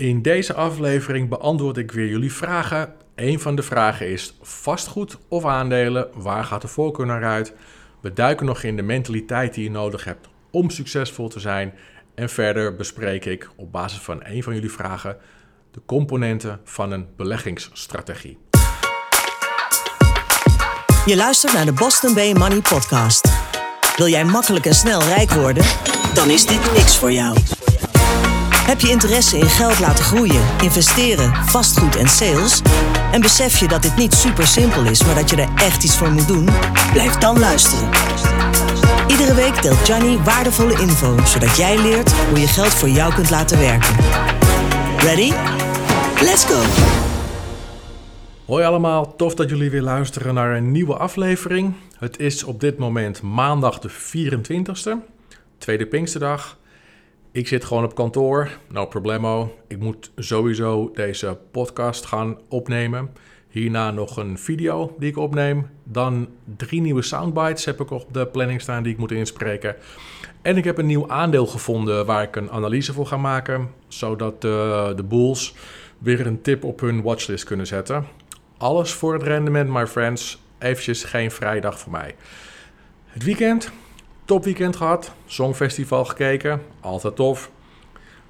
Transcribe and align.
In 0.00 0.22
deze 0.22 0.54
aflevering 0.54 1.28
beantwoord 1.28 1.76
ik 1.76 1.92
weer 1.92 2.08
jullie 2.08 2.32
vragen. 2.32 2.92
Een 3.14 3.40
van 3.40 3.56
de 3.56 3.62
vragen 3.62 4.08
is 4.08 4.38
vastgoed 4.42 5.18
of 5.28 5.44
aandelen? 5.44 6.08
Waar 6.14 6.44
gaat 6.44 6.62
de 6.62 6.68
voorkeur 6.68 7.06
naar 7.06 7.24
uit? 7.24 7.52
We 8.00 8.12
duiken 8.12 8.46
nog 8.46 8.62
in 8.62 8.76
de 8.76 8.82
mentaliteit 8.82 9.54
die 9.54 9.64
je 9.64 9.70
nodig 9.70 10.04
hebt 10.04 10.28
om 10.50 10.70
succesvol 10.70 11.28
te 11.28 11.40
zijn. 11.40 11.74
En 12.14 12.28
verder 12.28 12.76
bespreek 12.76 13.24
ik 13.24 13.50
op 13.56 13.72
basis 13.72 13.98
van 13.98 14.20
een 14.24 14.42
van 14.42 14.54
jullie 14.54 14.70
vragen 14.70 15.16
de 15.70 15.80
componenten 15.86 16.60
van 16.64 16.92
een 16.92 17.06
beleggingsstrategie. 17.16 18.38
Je 21.06 21.16
luistert 21.16 21.52
naar 21.52 21.64
de 21.64 21.72
Boston 21.72 22.14
Bay 22.14 22.32
Money 22.32 22.60
Podcast. 22.60 23.28
Wil 23.96 24.08
jij 24.08 24.24
makkelijk 24.24 24.66
en 24.66 24.74
snel 24.74 25.02
rijk 25.02 25.30
worden? 25.30 25.64
Dan 26.14 26.30
is 26.30 26.46
dit 26.46 26.72
niks 26.72 26.96
voor 26.96 27.12
jou. 27.12 27.36
Heb 28.70 28.80
je 28.80 28.90
interesse 28.90 29.38
in 29.38 29.48
geld 29.48 29.78
laten 29.78 30.04
groeien, 30.04 30.42
investeren, 30.62 31.34
vastgoed 31.34 31.96
en 31.96 32.08
sales? 32.08 32.62
En 33.12 33.20
besef 33.20 33.58
je 33.58 33.68
dat 33.68 33.82
dit 33.82 33.96
niet 33.96 34.14
super 34.14 34.46
simpel 34.46 34.84
is, 34.84 35.04
maar 35.04 35.14
dat 35.14 35.30
je 35.30 35.36
er 35.36 35.48
echt 35.54 35.84
iets 35.84 35.96
voor 35.96 36.10
moet 36.10 36.28
doen? 36.28 36.48
Blijf 36.92 37.14
dan 37.14 37.38
luisteren. 37.38 37.88
Iedere 39.08 39.34
week 39.34 39.62
deelt 39.62 39.86
Johnny 39.86 40.18
waardevolle 40.18 40.80
info, 40.80 41.18
zodat 41.24 41.56
jij 41.56 41.78
leert 41.78 42.12
hoe 42.12 42.40
je 42.40 42.46
geld 42.46 42.74
voor 42.74 42.88
jou 42.88 43.14
kunt 43.14 43.30
laten 43.30 43.58
werken. 43.58 43.94
Ready? 44.96 45.32
Let's 46.22 46.44
go! 46.44 46.62
Hoi 48.46 48.64
allemaal, 48.64 49.16
tof 49.16 49.34
dat 49.34 49.50
jullie 49.50 49.70
weer 49.70 49.82
luisteren 49.82 50.34
naar 50.34 50.56
een 50.56 50.72
nieuwe 50.72 50.96
aflevering. 50.96 51.74
Het 51.98 52.18
is 52.18 52.44
op 52.44 52.60
dit 52.60 52.78
moment 52.78 53.22
maandag 53.22 53.78
de 53.78 53.90
24ste, 53.90 54.92
tweede 55.58 55.86
Pinksterdag. 55.86 56.58
Ik 57.32 57.48
zit 57.48 57.64
gewoon 57.64 57.84
op 57.84 57.94
kantoor, 57.94 58.50
no 58.68 58.86
problemo. 58.86 59.56
Ik 59.68 59.78
moet 59.78 60.10
sowieso 60.16 60.90
deze 60.94 61.38
podcast 61.50 62.04
gaan 62.04 62.38
opnemen. 62.48 63.10
Hierna 63.48 63.90
nog 63.90 64.16
een 64.16 64.38
video 64.38 64.94
die 64.98 65.10
ik 65.10 65.16
opneem. 65.16 65.66
Dan 65.84 66.28
drie 66.56 66.80
nieuwe 66.80 67.02
soundbites 67.02 67.64
heb 67.64 67.80
ik 67.80 67.90
op 67.90 68.06
de 68.12 68.26
planning 68.26 68.60
staan 68.60 68.82
die 68.82 68.92
ik 68.92 68.98
moet 68.98 69.12
inspreken. 69.12 69.76
En 70.42 70.56
ik 70.56 70.64
heb 70.64 70.78
een 70.78 70.86
nieuw 70.86 71.08
aandeel 71.08 71.46
gevonden 71.46 72.06
waar 72.06 72.22
ik 72.22 72.36
een 72.36 72.50
analyse 72.50 72.92
voor 72.92 73.06
ga 73.06 73.16
maken. 73.16 73.70
Zodat 73.88 74.40
de, 74.40 74.92
de 74.96 75.04
Bulls 75.04 75.54
weer 75.98 76.26
een 76.26 76.42
tip 76.42 76.64
op 76.64 76.80
hun 76.80 77.02
watchlist 77.02 77.44
kunnen 77.44 77.66
zetten. 77.66 78.06
Alles 78.56 78.92
voor 78.92 79.12
het 79.12 79.22
rendement, 79.22 79.70
my 79.70 79.86
friends. 79.86 80.42
Eventjes 80.58 81.04
geen 81.04 81.30
vrijdag 81.30 81.78
voor 81.78 81.92
mij. 81.92 82.14
Het 83.06 83.24
weekend, 83.24 83.72
topweekend 84.30 84.76
gehad. 84.76 85.12
Songfestival 85.26 86.04
gekeken, 86.04 86.62
altijd 86.80 87.16
tof. 87.16 87.50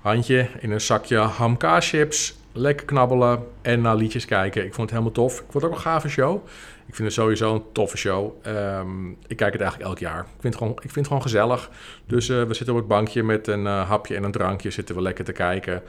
Handje 0.01 0.49
in 0.61 0.71
een 0.71 0.81
zakje 0.81 1.17
hamka-chips. 1.17 2.39
Lekker 2.53 2.87
knabbelen 2.87 3.47
en 3.63 3.81
naar 3.81 3.97
liedjes 3.97 4.25
kijken. 4.25 4.65
Ik 4.65 4.75
vond 4.75 4.91
het 4.91 4.91
helemaal 4.91 5.13
tof. 5.13 5.33
Ik 5.33 5.45
vond 5.51 5.55
het 5.55 5.65
ook 5.65 5.71
een 5.73 5.83
gave 5.83 6.09
show. 6.09 6.47
Ik 6.87 6.95
vind 6.95 7.09
het 7.09 7.13
sowieso 7.17 7.55
een 7.55 7.63
toffe 7.73 7.97
show. 7.97 8.33
Ehm, 8.43 9.11
ik 9.11 9.37
kijk 9.37 9.53
het 9.53 9.61
eigenlijk 9.61 9.91
elk 9.91 9.99
jaar. 9.99 10.21
Ik 10.21 10.41
vind 10.41 10.55
het 10.55 10.63
gewoon, 10.63 10.73
ik 10.73 10.81
vind 10.81 10.95
het 10.95 11.07
gewoon 11.07 11.23
gezellig. 11.23 11.71
Dus 12.07 12.29
uh, 12.29 12.43
we 12.43 12.55
zitten 12.55 12.75
op 12.75 12.81
het 12.81 12.89
bankje 12.89 13.23
met 13.23 13.47
een 13.47 13.65
uh, 13.65 13.89
hapje 13.89 14.17
en 14.17 14.23
een 14.23 14.33
drankje. 14.33 14.71
Zitten 14.71 14.95
we 14.95 15.03
lekker 15.03 15.25
te 15.25 15.33
kijken 15.33 15.83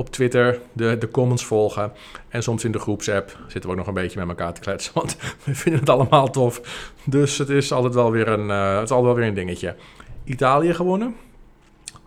op 0.00 0.10
Twitter 0.10 0.60
de, 0.72 0.98
de 0.98 1.08
comments 1.10 1.44
volgen. 1.44 1.92
En 2.28 2.42
soms 2.42 2.64
in 2.64 2.72
de 2.72 2.78
groepsapp 2.78 3.38
zitten 3.46 3.62
we 3.62 3.68
ook 3.68 3.76
nog 3.76 3.86
een 3.86 4.02
beetje 4.02 4.18
met 4.18 4.28
elkaar 4.28 4.52
te 4.52 4.60
kletsen. 4.60 4.92
Want 5.00 5.16
we 5.44 5.54
vinden 5.54 5.80
het 5.80 5.88
allemaal 5.88 6.30
tof. 6.30 6.60
Dus 7.04 7.38
het 7.38 7.48
is 7.48 7.72
altijd 7.72 7.94
wel 7.94 8.10
weer 8.10 8.28
een, 8.28 8.48
uh, 8.48 8.74
het 8.74 8.82
is 8.82 8.90
altijd 8.90 9.02
wel 9.02 9.14
weer 9.14 9.26
een 9.26 9.34
dingetje. 9.34 9.74
Italië 10.24 10.74
gewonnen. 10.74 11.14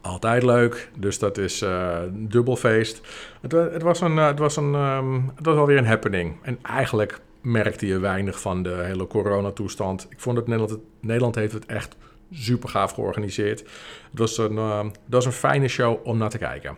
Altijd 0.01 0.43
leuk. 0.43 0.89
Dus 0.97 1.19
dat 1.19 1.37
is 1.37 1.61
uh, 1.61 1.97
dubbel 2.11 2.55
feest. 2.55 3.01
Het, 3.41 3.51
het, 3.51 3.81
was 3.81 4.01
een, 4.01 4.17
het, 4.17 4.39
was 4.39 4.55
een, 4.55 4.73
um, 4.73 5.31
het 5.35 5.45
was 5.45 5.57
alweer 5.57 5.77
een 5.77 5.85
happening. 5.85 6.35
En 6.41 6.59
eigenlijk 6.61 7.19
merkte 7.41 7.87
je 7.87 7.99
weinig 7.99 8.41
van 8.41 8.63
de 8.63 8.81
hele 8.83 9.07
coronatoestand. 9.07 10.07
Ik 10.09 10.19
vond 10.19 10.35
dat 10.35 10.47
Nederland, 10.47 10.77
Nederland 10.99 11.35
heeft 11.35 11.53
het 11.53 11.65
echt 11.65 11.95
super 12.31 12.69
gaaf 12.69 12.91
georganiseerd. 12.91 13.59
Het 14.09 14.19
was 14.19 14.37
een, 14.37 14.55
uh, 14.55 14.83
dat 14.83 14.93
was 15.07 15.25
een 15.25 15.31
fijne 15.31 15.67
show 15.67 16.07
om 16.07 16.17
naar 16.17 16.29
te 16.29 16.37
kijken. 16.37 16.77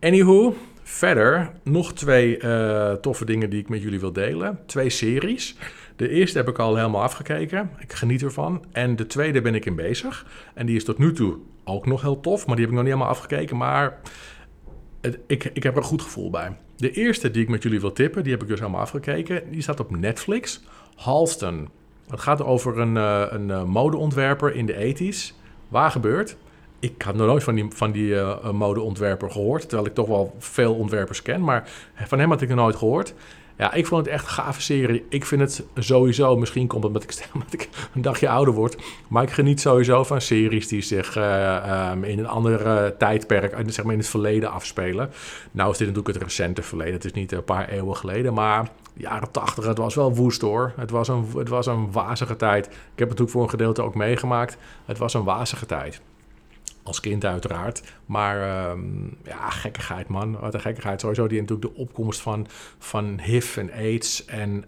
Anywho, 0.00 0.54
verder 0.82 1.50
nog 1.62 1.92
twee 1.92 2.42
uh, 2.42 2.92
toffe 2.92 3.24
dingen 3.24 3.50
die 3.50 3.60
ik 3.60 3.68
met 3.68 3.82
jullie 3.82 4.00
wil 4.00 4.12
delen. 4.12 4.58
Twee 4.66 4.90
series. 4.90 5.56
De 5.96 6.08
eerste 6.08 6.38
heb 6.38 6.48
ik 6.48 6.58
al 6.58 6.76
helemaal 6.76 7.02
afgekeken. 7.02 7.70
Ik 7.78 7.92
geniet 7.92 8.22
ervan. 8.22 8.64
En 8.72 8.96
de 8.96 9.06
tweede 9.06 9.40
ben 9.40 9.54
ik 9.54 9.66
in 9.66 9.76
bezig. 9.76 10.26
En 10.54 10.66
die 10.66 10.76
is 10.76 10.84
tot 10.84 10.98
nu 10.98 11.12
toe 11.12 11.36
ook 11.64 11.86
nog 11.86 12.02
heel 12.02 12.20
tof. 12.20 12.46
Maar 12.46 12.56
die 12.56 12.64
heb 12.64 12.74
ik 12.74 12.80
nog 12.80 12.84
niet 12.84 12.94
helemaal 12.94 13.14
afgekeken. 13.14 13.56
Maar 13.56 14.00
ik, 15.26 15.44
ik 15.44 15.62
heb 15.62 15.72
er 15.72 15.78
een 15.78 15.84
goed 15.84 16.02
gevoel 16.02 16.30
bij. 16.30 16.56
De 16.76 16.90
eerste 16.90 17.30
die 17.30 17.42
ik 17.42 17.48
met 17.48 17.62
jullie 17.62 17.80
wil 17.80 17.92
tippen, 17.92 18.22
die 18.22 18.32
heb 18.32 18.42
ik 18.42 18.48
dus 18.48 18.58
helemaal 18.58 18.80
afgekeken. 18.80 19.50
Die 19.50 19.62
staat 19.62 19.80
op 19.80 19.96
Netflix. 19.96 20.62
Halston. 20.94 21.68
Het 22.10 22.20
gaat 22.20 22.42
over 22.42 22.78
een, 22.78 22.96
uh, 22.96 23.26
een 23.28 23.68
modeontwerper 23.68 24.54
in 24.54 24.66
de 24.66 24.94
80s. 24.96 25.34
Waar 25.68 25.90
gebeurt? 25.90 26.36
Ik 26.80 27.02
had 27.02 27.14
nog 27.14 27.26
nooit 27.26 27.42
van 27.42 27.54
die, 27.54 27.66
van 27.68 27.90
die 27.90 28.12
uh, 28.12 28.50
modeontwerper 28.50 29.30
gehoord. 29.30 29.60
Terwijl 29.60 29.86
ik 29.86 29.94
toch 29.94 30.08
wel 30.08 30.34
veel 30.38 30.74
ontwerpers 30.74 31.22
ken. 31.22 31.44
Maar 31.44 31.68
van 31.94 32.18
hem 32.18 32.30
had 32.30 32.40
ik 32.40 32.48
nog 32.48 32.58
nooit 32.58 32.76
gehoord. 32.76 33.14
Ja, 33.60 33.72
ik 33.72 33.86
vond 33.86 34.04
het 34.04 34.14
echt 34.14 34.24
een 34.24 34.30
gave 34.30 34.60
serie. 34.60 35.04
Ik 35.08 35.24
vind 35.24 35.40
het 35.40 35.64
sowieso, 35.74 36.36
misschien 36.36 36.66
komt 36.66 36.82
het 36.82 36.92
omdat 36.92 37.10
ik, 37.10 37.28
omdat 37.34 37.52
ik 37.60 37.68
een 37.94 38.02
dagje 38.02 38.28
ouder 38.28 38.54
word. 38.54 38.76
Maar 39.08 39.22
ik 39.22 39.30
geniet 39.30 39.60
sowieso 39.60 40.04
van 40.04 40.20
series 40.20 40.68
die 40.68 40.80
zich 40.80 41.16
uh, 41.16 41.90
um, 41.92 42.04
in 42.04 42.18
een 42.18 42.28
ander 42.28 42.96
tijdperk, 42.96 43.54
zeg 43.66 43.84
maar 43.84 43.92
in 43.92 43.98
het 43.98 44.08
verleden 44.08 44.50
afspelen. 44.50 45.10
Nou 45.50 45.70
is 45.70 45.78
dit 45.78 45.86
natuurlijk 45.86 46.14
het 46.14 46.24
recente 46.24 46.62
verleden. 46.62 46.94
Het 46.94 47.04
is 47.04 47.12
niet 47.12 47.32
een 47.32 47.44
paar 47.44 47.68
eeuwen 47.68 47.96
geleden. 47.96 48.34
Maar 48.34 48.68
jaren 48.94 49.30
tachtig, 49.30 49.66
het 49.66 49.78
was 49.78 49.94
wel 49.94 50.14
woest 50.14 50.40
hoor. 50.40 50.72
Het 50.76 50.90
was, 50.90 51.08
een, 51.08 51.26
het 51.36 51.48
was 51.48 51.66
een 51.66 51.92
wazige 51.92 52.36
tijd. 52.36 52.66
Ik 52.66 52.72
heb 52.72 53.08
het 53.08 53.08
natuurlijk 53.08 53.30
voor 53.30 53.42
een 53.42 53.50
gedeelte 53.50 53.82
ook 53.82 53.94
meegemaakt. 53.94 54.56
Het 54.84 54.98
was 54.98 55.14
een 55.14 55.24
wazige 55.24 55.66
tijd. 55.66 56.00
Als 56.90 57.00
kind 57.00 57.24
uiteraard. 57.24 57.82
Maar 58.06 58.70
um, 58.70 59.16
ja, 59.24 59.50
gekkigheid 59.50 60.08
man. 60.08 60.38
Wat 60.40 60.54
een 60.54 60.60
gekkigheid. 60.60 61.00
Sowieso 61.00 61.26
die 61.26 61.40
natuurlijk 61.40 61.74
de 61.74 61.80
opkomst 61.80 62.20
van, 62.20 62.46
van 62.78 63.20
HIV 63.22 63.56
en 63.56 63.72
AIDS. 63.72 64.24
En 64.24 64.64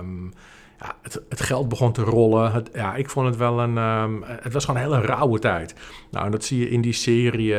um, 0.00 0.32
ja, 0.80 0.96
het, 1.02 1.22
het, 1.28 1.40
geld 1.40 1.68
begon 1.68 1.92
te 1.92 2.02
rollen. 2.02 2.52
Het, 2.52 2.70
ja, 2.74 2.94
ik 2.94 3.10
vond 3.10 3.26
het 3.26 3.36
wel 3.36 3.60
een... 3.60 3.76
Um, 3.76 4.22
het 4.26 4.52
was 4.52 4.64
gewoon 4.64 4.80
een 4.80 4.90
hele 4.90 5.06
rauwe 5.06 5.38
tijd. 5.38 5.74
Nou, 6.10 6.30
dat 6.30 6.44
zie 6.44 6.58
je 6.58 6.70
in 6.70 6.80
die 6.80 6.92
serie... 6.92 7.54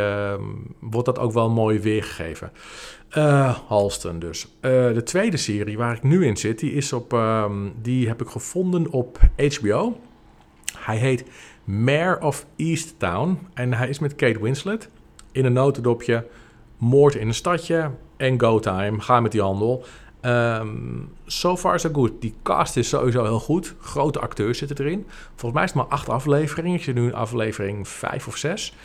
wordt 0.80 1.06
dat 1.06 1.20
ook 1.20 1.34
wel 1.34 1.50
mooi 1.50 1.80
weergegeven. 1.80 2.52
Uh, 3.18 3.58
Halston 3.68 4.20
dus. 4.20 4.44
Uh, 4.46 4.72
de 4.94 5.04
tweede 5.04 5.38
serie 5.38 5.78
waar 5.78 5.96
ik 5.96 6.04
nu 6.04 6.26
in 6.26 6.38
zit... 6.38 6.60
die, 6.60 6.72
is 6.72 6.94
op, 6.94 7.20
die 7.82 8.08
heb 8.08 8.22
ik 8.22 8.28
gevonden 8.28 8.92
op 8.92 9.20
HBO. 9.38 10.00
Hij 10.78 10.98
heet 10.98 11.24
Mayor 11.64 12.20
of 12.22 12.46
Easttown. 12.56 13.48
En 13.54 13.74
hij 13.74 13.90
is 13.90 14.00
met 14.00 14.16
Kate 14.16 14.42
Winslet. 14.42 14.90
In 15.32 15.46
een 15.46 15.54
notendopje. 15.54 16.28
Moord 16.78 17.16
in 17.16 17.28
een 17.28 17.34
stadje. 17.34 17.92
En 18.18 18.40
go 18.40 18.60
time. 18.60 19.02
Ga 19.02 19.20
met 19.20 19.32
die 19.32 19.42
handel. 19.42 19.86
Um, 20.22 21.10
so 21.26 21.58
far 21.58 21.80
so 21.80 21.90
good. 21.94 22.12
Die 22.22 22.34
cast 22.44 22.78
is 22.78 22.90
sowieso 22.90 23.24
heel 23.24 23.40
goed. 23.40 23.76
Grote 23.80 24.20
acteurs 24.20 24.58
zitten 24.58 24.78
erin. 24.78 25.06
Volgens 25.28 25.54
mij 25.54 25.64
is 25.64 25.70
het 25.70 25.80
maar 25.80 25.92
acht 25.92 26.10
afleveringen. 26.10 26.78
Ik 26.78 26.84
zit 26.84 26.96
nu 26.96 27.04
in 27.04 27.14
aflevering 27.14 27.88
vijf 27.88 28.28
of 28.28 28.38
zes. 28.38 28.76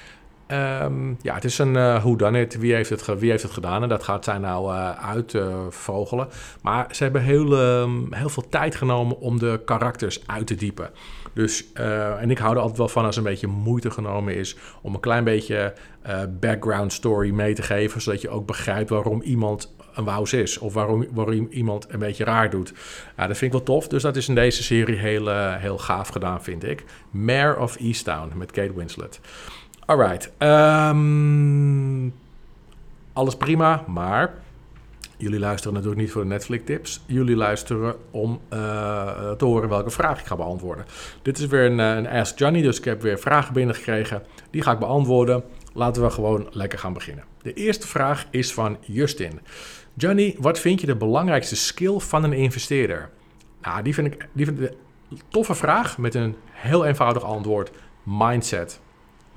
Um, 0.52 1.16
ja, 1.22 1.34
het 1.34 1.44
is 1.44 1.58
een 1.58 1.74
uh, 1.74 2.02
hoe 2.02 2.16
dan 2.16 2.34
het. 2.34 2.58
Wie 2.58 2.74
heeft 2.74 2.90
het, 2.90 3.18
wie 3.18 3.30
heeft 3.30 3.42
het 3.42 3.52
gedaan? 3.52 3.82
En 3.82 3.88
dat 3.88 4.02
gaat 4.02 4.24
zij 4.24 4.38
nou 4.38 4.74
uh, 4.74 4.90
uitvogelen. 5.04 6.28
Maar 6.62 6.86
ze 6.90 7.02
hebben 7.02 7.22
heel, 7.22 7.80
um, 7.80 8.12
heel 8.14 8.28
veel 8.28 8.48
tijd 8.48 8.74
genomen 8.74 9.20
om 9.20 9.38
de 9.38 9.60
karakters 9.64 10.26
uit 10.26 10.46
te 10.46 10.54
diepen. 10.54 10.90
Dus, 11.32 11.64
uh, 11.74 12.22
en 12.22 12.30
ik 12.30 12.38
hou 12.38 12.54
er 12.54 12.60
altijd 12.60 12.78
wel 12.78 12.88
van 12.88 13.04
als 13.04 13.16
een 13.16 13.22
beetje 13.22 13.46
moeite 13.46 13.90
genomen 13.90 14.34
is 14.34 14.56
om 14.82 14.94
een 14.94 15.00
klein 15.00 15.24
beetje 15.24 15.74
background 16.40 16.92
story 16.92 17.30
mee 17.30 17.54
te 17.54 17.62
geven, 17.62 18.00
zodat 18.00 18.20
je 18.20 18.28
ook 18.28 18.46
begrijpt 18.46 18.90
waarom 18.90 19.22
iemand 19.22 19.74
een 19.94 20.04
wous 20.04 20.32
is 20.32 20.58
of 20.58 20.74
waarom, 20.74 21.06
waarom 21.12 21.46
iemand 21.50 21.86
een 21.88 21.98
beetje 21.98 22.24
raar 22.24 22.50
doet. 22.50 22.72
Ja, 23.16 23.26
dat 23.26 23.36
vind 23.36 23.54
ik 23.54 23.58
wel 23.58 23.76
tof, 23.76 23.88
dus 23.88 24.02
dat 24.02 24.16
is 24.16 24.28
in 24.28 24.34
deze 24.34 24.62
serie 24.62 24.96
heel, 24.96 25.28
heel 25.56 25.78
gaaf 25.78 26.08
gedaan, 26.08 26.42
vind 26.42 26.64
ik. 26.64 26.84
Mayor 27.10 27.58
of 27.58 27.76
Easttown 27.76 28.32
met 28.36 28.50
Kate 28.50 28.74
Winslet. 28.74 29.20
Alright, 29.86 30.32
um, 30.38 32.14
alles 33.12 33.36
prima, 33.36 33.84
maar 33.86 34.34
Jullie 35.18 35.38
luisteren 35.38 35.74
natuurlijk 35.74 36.00
niet 36.00 36.10
voor 36.10 36.22
de 36.22 36.28
Netflix-tips. 36.28 37.02
Jullie 37.06 37.36
luisteren 37.36 37.96
om 38.10 38.40
uh, 38.52 39.30
te 39.30 39.44
horen 39.44 39.68
welke 39.68 39.90
vraag 39.90 40.20
ik 40.20 40.26
ga 40.26 40.36
beantwoorden. 40.36 40.84
Dit 41.22 41.38
is 41.38 41.46
weer 41.46 41.64
een, 41.64 41.80
eh, 41.80 41.94
een 41.94 42.08
Ask 42.08 42.38
Johnny, 42.38 42.62
dus 42.62 42.78
ik 42.78 42.84
heb 42.84 43.02
weer 43.02 43.18
vragen 43.18 43.52
binnengekregen. 43.54 44.22
Die 44.50 44.62
ga 44.62 44.72
ik 44.72 44.78
beantwoorden. 44.78 45.44
Laten 45.72 46.02
we 46.02 46.10
gewoon 46.10 46.48
lekker 46.50 46.78
gaan 46.78 46.92
beginnen. 46.92 47.24
De 47.42 47.52
eerste 47.52 47.86
vraag 47.86 48.26
is 48.30 48.52
van 48.52 48.76
Justin. 48.80 49.40
Johnny, 49.94 50.36
wat 50.38 50.58
vind 50.58 50.80
je 50.80 50.86
de 50.86 50.96
belangrijkste 50.96 51.56
skill 51.56 51.98
van 51.98 52.24
een 52.24 52.32
investeerder? 52.32 53.10
Nou, 53.62 53.82
die 53.82 53.94
vind 53.94 54.06
ik, 54.06 54.28
die 54.32 54.46
vind 54.46 54.60
ik 54.60 54.70
een 55.10 55.20
toffe 55.28 55.54
vraag 55.54 55.98
met 55.98 56.14
een 56.14 56.36
heel 56.50 56.84
eenvoudig 56.84 57.22
antwoord. 57.22 57.70
Mindset. 58.02 58.80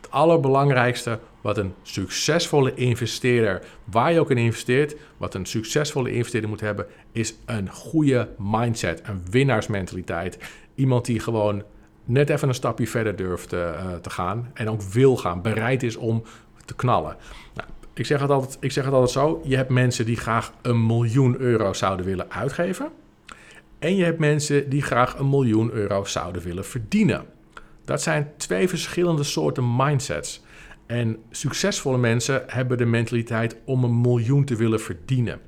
Allerbelangrijkste 0.10 1.20
wat 1.42 1.58
een 1.58 1.74
succesvolle 1.82 2.74
investeerder, 2.74 3.62
waar 3.84 4.14
je 4.14 4.20
ook 4.20 4.32
in 4.32 4.38
investeert, 4.38 4.96
wat 5.18 5.34
een 5.34 5.46
succesvolle 5.46 6.12
investeerder 6.12 6.50
moet 6.50 6.60
hebben, 6.60 6.86
is 7.12 7.36
een 7.46 7.70
goede 7.70 8.30
mindset, 8.38 9.02
een 9.04 9.22
winnaarsmentaliteit. 9.30 10.38
Iemand 10.76 11.06
die 11.06 11.20
gewoon 11.20 11.64
net 12.06 12.30
even 12.30 12.48
een 12.48 12.54
stapje 12.54 12.88
verder 12.88 13.16
durft 13.16 13.54
uh, 13.54 13.94
te 14.02 14.10
gaan 14.10 14.52
en 14.54 14.70
ook 14.70 14.82
wil 14.82 15.18
gaan, 15.18 15.42
bereid 15.42 15.84
is 15.84 15.96
om 15.96 16.24
te 16.66 16.76
knallen. 16.76 17.16
Nou, 17.54 17.70
ik, 17.94 18.06
zeg 18.06 18.22
het 18.22 18.30
altijd, 18.30 18.58
ik 18.60 18.72
zeg 18.72 18.86
het 18.86 18.94
altijd 18.94 19.12
zo: 19.12 19.42
je 19.44 19.56
hebt 19.56 19.70
mensen 19.70 20.06
die 20.06 20.18
graag 20.18 20.54
een 20.62 20.86
miljoen 20.86 21.40
euro 21.40 21.74
zouden 21.74 22.06
willen 22.06 22.32
uitgeven. 22.32 22.90
En 23.80 23.96
je 23.96 24.04
hebt 24.04 24.20
mensen 24.20 24.70
die 24.70 24.82
graag 24.82 25.18
een 25.18 25.30
miljoen 25.30 25.72
euro 25.72 26.04
zouden 26.04 26.42
willen 26.42 26.66
verdienen. 26.66 27.26
Dat 27.90 28.02
zijn 28.02 28.32
twee 28.38 28.70
verschillende 28.70 29.24
soorten 29.24 29.76
mindsets. 29.76 30.42
En 30.86 31.18
succesvolle 31.30 31.98
mensen 31.98 32.44
hebben 32.48 32.78
de 32.78 32.86
mentaliteit 32.86 33.56
om 33.66 33.84
een 33.84 34.02
miljoen 34.02 34.46
te 34.46 34.56
willen 34.56 34.80
verdienen. 34.80 35.40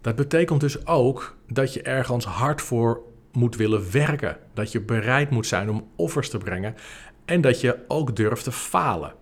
Dat 0.00 0.16
betekent 0.16 0.60
dus 0.60 0.86
ook 0.86 1.36
dat 1.48 1.74
je 1.74 1.82
ergens 1.82 2.24
hard 2.24 2.62
voor 2.62 3.02
moet 3.32 3.56
willen 3.56 3.92
werken. 3.92 4.36
Dat 4.54 4.72
je 4.72 4.80
bereid 4.80 5.30
moet 5.30 5.46
zijn 5.46 5.70
om 5.70 5.88
offers 5.96 6.30
te 6.30 6.38
brengen. 6.38 6.74
En 7.24 7.40
dat 7.40 7.60
je 7.60 7.78
ook 7.88 8.16
durft 8.16 8.44
te 8.44 8.52
falen. 8.52 9.14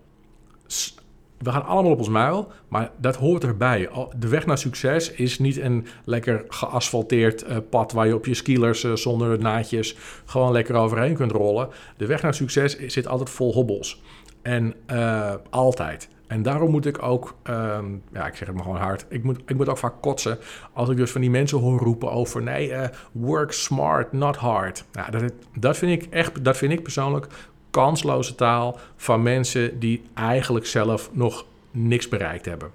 We 1.39 1.51
gaan 1.51 1.65
allemaal 1.65 1.91
op 1.91 1.97
ons 1.97 2.09
muil, 2.09 2.51
maar 2.67 2.91
dat 2.97 3.15
hoort 3.15 3.43
erbij. 3.43 3.89
De 4.17 4.27
weg 4.27 4.45
naar 4.45 4.57
succes 4.57 5.11
is 5.11 5.39
niet 5.39 5.57
een 5.57 5.85
lekker 6.03 6.45
geasfalteerd 6.47 7.43
eh, 7.43 7.57
pad 7.69 7.91
waar 7.91 8.07
je 8.07 8.15
op 8.15 8.25
je 8.25 8.33
skilers 8.33 8.83
uh, 8.83 8.95
zonder 8.95 9.39
naadjes 9.39 9.97
gewoon 10.25 10.51
lekker 10.51 10.75
overheen 10.75 11.13
kunt 11.13 11.31
rollen. 11.31 11.69
De 11.97 12.05
weg 12.05 12.21
naar 12.21 12.33
succes 12.33 12.77
zit 12.77 13.07
altijd 13.07 13.29
vol 13.29 13.53
hobbels. 13.53 14.01
En 14.41 14.73
uh, 14.91 15.33
altijd. 15.49 16.09
En 16.27 16.41
daarom 16.41 16.71
moet 16.71 16.85
ik 16.85 17.03
ook, 17.03 17.35
um, 17.43 18.03
ja, 18.13 18.27
ik 18.27 18.35
zeg 18.35 18.47
het 18.47 18.55
maar 18.55 18.63
gewoon 18.63 18.79
hard, 18.79 19.05
ik 19.09 19.23
moet, 19.23 19.39
ik 19.45 19.55
moet 19.55 19.69
ook 19.69 19.77
vaak 19.77 20.01
kotsen 20.01 20.37
als 20.73 20.89
ik 20.89 20.97
dus 20.97 21.11
van 21.11 21.21
die 21.21 21.29
mensen 21.29 21.59
hoor 21.59 21.79
roepen 21.79 22.11
over 22.11 22.41
nee, 22.41 22.73
work 23.11 23.51
smart, 23.51 24.11
not 24.11 24.35
hard. 24.35 24.85
Nou, 24.91 25.11
dat, 25.11 25.33
dat, 25.59 25.77
vind 25.77 26.03
ik 26.03 26.13
echt, 26.13 26.43
dat 26.43 26.57
vind 26.57 26.71
ik 26.71 26.83
persoonlijk 26.83 27.27
kansloze 27.71 28.35
taal 28.35 28.79
van 28.95 29.23
mensen 29.23 29.79
die 29.79 30.03
eigenlijk 30.13 30.65
zelf 30.65 31.09
nog 31.13 31.45
niks 31.71 32.07
bereikt 32.07 32.45
hebben. 32.45 32.71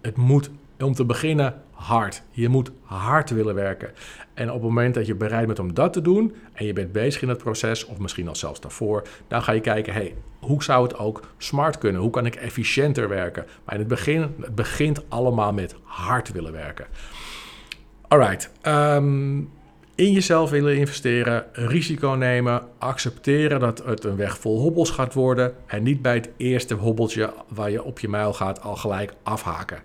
Het 0.00 0.16
moet 0.16 0.50
om 0.78 0.94
te 0.94 1.04
beginnen 1.04 1.62
hard. 1.70 2.22
Je 2.30 2.48
moet 2.48 2.70
hard 2.82 3.30
willen 3.30 3.54
werken. 3.54 3.90
En 4.34 4.48
op 4.48 4.54
het 4.54 4.62
moment 4.62 4.94
dat 4.94 5.06
je 5.06 5.14
bereid 5.14 5.46
bent 5.46 5.58
om 5.58 5.74
dat 5.74 5.92
te 5.92 6.02
doen 6.02 6.34
en 6.52 6.66
je 6.66 6.72
bent 6.72 6.92
bezig 6.92 7.22
in 7.22 7.28
het 7.28 7.38
proces, 7.38 7.84
of 7.84 7.98
misschien 7.98 8.28
al 8.28 8.36
zelfs 8.36 8.60
daarvoor, 8.60 9.02
dan 9.28 9.42
ga 9.42 9.52
je 9.52 9.60
kijken, 9.60 9.92
hey, 9.92 10.14
hoe 10.38 10.62
zou 10.62 10.82
het 10.82 10.98
ook 10.98 11.20
smart 11.38 11.78
kunnen? 11.78 12.00
Hoe 12.00 12.10
kan 12.10 12.26
ik 12.26 12.34
efficiënter 12.34 13.08
werken? 13.08 13.46
Maar 13.64 13.74
in 13.74 13.80
het 13.80 13.88
begin, 13.88 14.34
het 14.40 14.54
begint 14.54 15.02
allemaal 15.08 15.52
met 15.52 15.74
hard 15.82 16.32
willen 16.32 16.52
werken. 16.52 16.86
Alright, 18.08 18.50
um, 18.62 19.50
in 19.98 20.12
jezelf 20.12 20.50
willen 20.50 20.76
investeren, 20.76 21.44
risico 21.52 22.10
nemen, 22.10 22.62
accepteren 22.78 23.60
dat 23.60 23.84
het 23.84 24.04
een 24.04 24.16
weg 24.16 24.38
vol 24.38 24.60
hobbels 24.60 24.90
gaat 24.90 25.14
worden 25.14 25.54
en 25.66 25.82
niet 25.82 26.02
bij 26.02 26.14
het 26.14 26.30
eerste 26.36 26.74
hobbeltje 26.74 27.32
waar 27.48 27.70
je 27.70 27.82
op 27.82 27.98
je 27.98 28.08
mijl 28.08 28.32
gaat 28.32 28.62
al 28.62 28.76
gelijk 28.76 29.14
afhaken. 29.22 29.82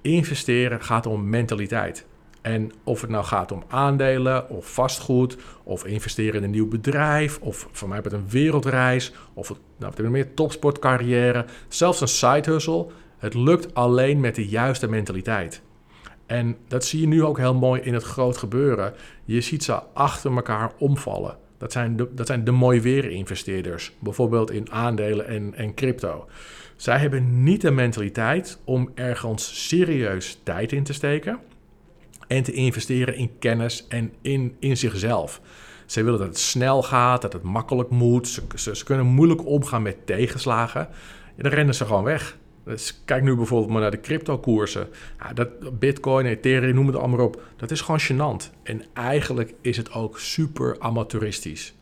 Investeren 0.00 0.82
gaat 0.82 1.06
om 1.06 1.28
mentaliteit. 1.28 2.06
En 2.42 2.72
of 2.84 3.00
het 3.00 3.10
nou 3.10 3.24
gaat 3.24 3.52
om 3.52 3.62
aandelen 3.68 4.48
of 4.50 4.72
vastgoed, 4.72 5.36
of 5.62 5.84
investeren 5.84 6.34
in 6.34 6.42
een 6.42 6.50
nieuw 6.50 6.68
bedrijf, 6.68 7.38
of 7.38 7.68
voor 7.72 7.88
mij 7.88 8.00
met 8.02 8.12
een 8.12 8.28
wereldreis, 8.28 9.12
of 9.34 9.48
het, 9.48 9.58
nou, 9.78 9.92
een 9.96 10.10
meer 10.10 10.34
topsportcarrière, 10.34 11.44
zelfs 11.68 12.00
een 12.00 12.08
side 12.08 12.50
hustle. 12.50 12.86
Het 13.18 13.34
lukt 13.34 13.74
alleen 13.74 14.20
met 14.20 14.34
de 14.34 14.48
juiste 14.48 14.88
mentaliteit. 14.88 15.62
En 16.32 16.56
dat 16.68 16.84
zie 16.84 17.00
je 17.00 17.06
nu 17.06 17.24
ook 17.24 17.38
heel 17.38 17.54
mooi 17.54 17.80
in 17.80 17.94
het 17.94 18.02
groot 18.02 18.36
gebeuren. 18.36 18.94
Je 19.24 19.40
ziet 19.40 19.64
ze 19.64 19.82
achter 19.92 20.36
elkaar 20.36 20.72
omvallen. 20.78 21.36
Dat 21.58 21.72
zijn 21.72 21.96
de, 21.96 22.08
dat 22.14 22.26
zijn 22.26 22.44
de 22.44 22.50
mooi 22.50 22.80
weer 22.80 23.10
investeerders, 23.10 23.92
bijvoorbeeld 23.98 24.50
in 24.50 24.70
aandelen 24.70 25.26
en, 25.26 25.54
en 25.54 25.74
crypto. 25.74 26.28
Zij 26.76 26.98
hebben 26.98 27.42
niet 27.42 27.60
de 27.60 27.70
mentaliteit 27.70 28.58
om 28.64 28.90
ergens 28.94 29.68
serieus 29.68 30.40
tijd 30.42 30.72
in 30.72 30.82
te 30.82 30.92
steken 30.92 31.38
en 32.26 32.42
te 32.42 32.52
investeren 32.52 33.16
in 33.16 33.30
kennis 33.38 33.86
en 33.88 34.12
in, 34.20 34.56
in 34.58 34.76
zichzelf. 34.76 35.40
Ze 35.86 36.02
willen 36.02 36.18
dat 36.18 36.28
het 36.28 36.38
snel 36.38 36.82
gaat, 36.82 37.22
dat 37.22 37.32
het 37.32 37.42
makkelijk 37.42 37.90
moet. 37.90 38.28
Ze, 38.28 38.42
ze, 38.74 38.84
kunnen 38.84 39.06
moeilijk 39.06 39.46
omgaan 39.46 39.82
met 39.82 40.06
tegenslagen. 40.06 40.88
En 41.36 41.42
dan 41.42 41.52
rennen 41.52 41.74
ze 41.74 41.84
gewoon 41.84 42.04
weg. 42.04 42.36
Dus 42.64 43.02
kijk 43.04 43.22
nu 43.22 43.34
bijvoorbeeld 43.36 43.70
maar 43.70 43.80
naar 43.80 43.90
de 43.90 44.00
cryptokoersen. 44.00 44.88
Ja, 45.18 45.32
dat, 45.32 45.78
Bitcoin, 45.78 46.26
Ethereum, 46.26 46.74
noem 46.74 46.86
het 46.86 46.96
allemaal 46.96 47.26
op. 47.26 47.42
Dat 47.56 47.70
is 47.70 47.80
gewoon 47.80 48.00
gênant. 48.00 48.50
En 48.62 48.82
eigenlijk 48.92 49.54
is 49.60 49.76
het 49.76 49.92
ook 49.92 50.18
super 50.18 50.76
amateuristisch. 50.78 51.74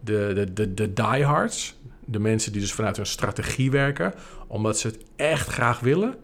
De, 0.00 0.32
de, 0.34 0.52
de, 0.52 0.74
de 0.74 0.92
diehards, 0.92 1.78
de 2.04 2.18
mensen 2.18 2.52
die 2.52 2.60
dus 2.60 2.72
vanuit 2.72 2.96
hun 2.96 3.06
strategie 3.06 3.70
werken, 3.70 4.14
omdat 4.46 4.78
ze 4.78 4.86
het 4.86 4.98
echt 5.16 5.48
graag 5.48 5.80
willen, 5.80 6.14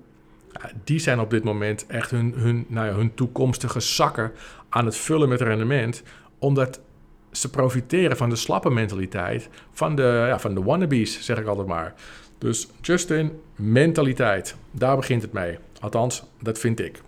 die 0.85 0.99
zijn 0.99 1.21
op 1.21 1.31
dit 1.31 1.45
moment 1.45 1.87
echt 1.87 2.11
hun, 2.11 2.35
hun, 2.37 2.65
nou 2.69 2.87
ja, 2.87 2.95
hun 2.95 3.15
toekomstige 3.15 3.81
zakken 3.81 4.33
aan 4.69 4.85
het 4.85 4.97
vullen 4.97 5.29
met 5.29 5.41
rendement, 5.41 6.03
omdat 6.39 6.81
ze 7.31 7.51
profiteren 7.51 8.17
van 8.17 8.29
de 8.29 8.37
slappe 8.37 8.71
mentaliteit 8.71 9.49
van 9.73 9.97
de, 9.97 10.25
ja, 10.29 10.39
van 10.39 10.55
de 10.55 10.63
wannabes, 10.63 11.25
zeg 11.25 11.39
ik 11.39 11.47
altijd 11.47 11.67
maar. 11.67 11.95
Dus 12.39 12.69
Justin, 12.81 13.41
mentaliteit, 13.55 14.57
daar 14.71 14.97
begint 14.97 15.23
het 15.23 15.33
mee. 15.33 15.59
Althans, 15.81 16.25
dat 16.43 16.59
vind 16.59 16.81
ik. 16.81 17.03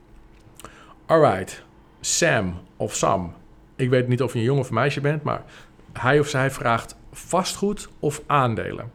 Alright, 1.07 1.63
Sam 2.01 2.61
of 2.77 2.95
Sam. 2.95 3.35
Ik 3.77 3.91
weet 3.91 4.09
niet 4.09 4.23
of 4.23 4.33
je 4.33 4.39
een 4.39 4.45
jongen 4.45 4.63
of 4.63 4.71
meisje 4.71 5.01
bent, 5.01 5.23
maar 5.23 5.45
hij 5.93 6.21
of 6.21 6.29
zij 6.29 6.51
vraagt 6.51 6.97
vastgoed 7.13 7.89
of 7.99 8.23
aandelen. 8.27 8.91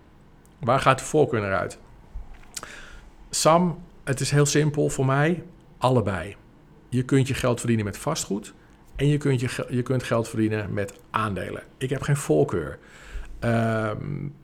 Waar 0.59 0.79
gaat 0.79 0.99
de 0.99 1.05
voorkeur 1.05 1.41
naar 1.41 1.57
uit? 1.57 1.79
Sam, 3.29 3.83
het 4.03 4.19
is 4.19 4.31
heel 4.31 4.45
simpel 4.45 4.89
voor 4.89 5.05
mij, 5.05 5.43
allebei. 5.77 6.35
Je 6.89 7.03
kunt 7.03 7.27
je 7.27 7.33
geld 7.33 7.59
verdienen 7.59 7.85
met 7.85 7.97
vastgoed 7.97 8.53
en 8.95 9.07
je 9.07 9.17
kunt, 9.17 9.39
je, 9.39 9.65
je 9.69 9.81
kunt 9.81 10.03
geld 10.03 10.29
verdienen 10.29 10.73
met 10.73 10.93
aandelen. 11.11 11.63
Ik 11.77 11.89
heb 11.89 12.01
geen 12.01 12.17
voorkeur. 12.17 12.79
Um, 13.39 14.35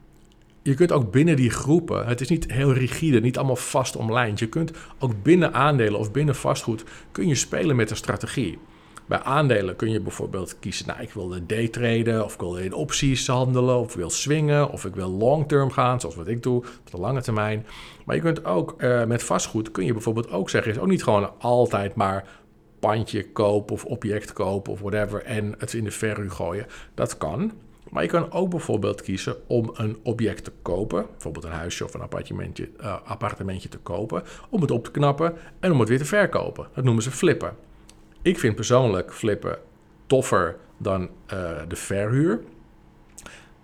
je 0.62 0.74
kunt 0.74 0.92
ook 0.92 1.10
binnen 1.10 1.36
die 1.36 1.50
groepen, 1.50 2.06
het 2.06 2.20
is 2.20 2.28
niet 2.28 2.52
heel 2.52 2.72
rigide, 2.72 3.20
niet 3.20 3.36
allemaal 3.36 3.56
vast 3.56 3.96
omlijnd. 3.96 4.38
Je 4.38 4.48
kunt 4.48 4.72
ook 4.98 5.22
binnen 5.22 5.54
aandelen 5.54 6.00
of 6.00 6.12
binnen 6.12 6.34
vastgoed, 6.34 6.84
kun 7.12 7.28
je 7.28 7.34
spelen 7.34 7.76
met 7.76 7.90
een 7.90 7.96
strategie. 7.96 8.58
Bij 9.06 9.22
aandelen 9.22 9.76
kun 9.76 9.90
je 9.90 10.00
bijvoorbeeld 10.00 10.58
kiezen, 10.58 10.86
nou 10.86 11.00
ik 11.00 11.10
wil 11.10 11.28
de 11.28 11.46
daytraden 11.46 12.24
of 12.24 12.34
ik 12.34 12.40
wil 12.40 12.56
in 12.56 12.72
opties 12.72 13.26
handelen 13.26 13.78
of 13.78 13.90
ik 13.90 13.96
wil 13.96 14.10
swingen 14.10 14.70
of 14.70 14.84
ik 14.84 14.94
wil 14.94 15.10
long-term 15.10 15.70
gaan, 15.70 16.00
zoals 16.00 16.14
wat 16.14 16.28
ik 16.28 16.42
doe, 16.42 16.56
op 16.56 16.90
de 16.90 16.98
lange 16.98 17.22
termijn. 17.22 17.66
Maar 18.04 18.16
je 18.16 18.22
kunt 18.22 18.44
ook 18.44 18.74
uh, 18.78 19.04
met 19.04 19.22
vastgoed, 19.22 19.70
kun 19.70 19.84
je 19.84 19.92
bijvoorbeeld 19.92 20.30
ook 20.30 20.50
zeggen, 20.50 20.72
is 20.72 20.78
ook 20.78 20.86
niet 20.86 21.02
gewoon 21.02 21.30
altijd 21.38 21.94
maar 21.94 22.28
pandje 22.80 23.30
kopen 23.30 23.74
of 23.74 23.84
object 23.84 24.32
kopen 24.32 24.72
of 24.72 24.80
whatever 24.80 25.22
en 25.22 25.54
het 25.58 25.74
in 25.74 25.84
de 25.84 25.90
verhuur 25.90 26.30
gooien. 26.30 26.66
Dat 26.94 27.18
kan. 27.18 27.52
Maar 27.90 28.02
je 28.02 28.08
kan 28.08 28.32
ook 28.32 28.50
bijvoorbeeld 28.50 29.02
kiezen 29.02 29.36
om 29.46 29.70
een 29.74 29.98
object 30.02 30.44
te 30.44 30.52
kopen, 30.62 31.06
bijvoorbeeld 31.10 31.44
een 31.44 31.50
huisje 31.50 31.84
of 31.84 31.94
een 31.94 32.00
appartementje, 32.00 32.68
uh, 32.80 32.96
appartementje 33.04 33.68
te 33.68 33.78
kopen, 33.78 34.22
om 34.50 34.60
het 34.60 34.70
op 34.70 34.84
te 34.84 34.90
knappen 34.90 35.36
en 35.60 35.72
om 35.72 35.80
het 35.80 35.88
weer 35.88 35.98
te 35.98 36.04
verkopen. 36.04 36.68
Dat 36.74 36.84
noemen 36.84 37.02
ze 37.02 37.10
flippen. 37.10 37.56
Ik 38.22 38.38
vind 38.38 38.54
persoonlijk 38.54 39.12
flippen 39.12 39.58
toffer 40.06 40.56
dan 40.76 41.02
uh, 41.02 41.08
de 41.68 41.76
verhuur. 41.76 42.40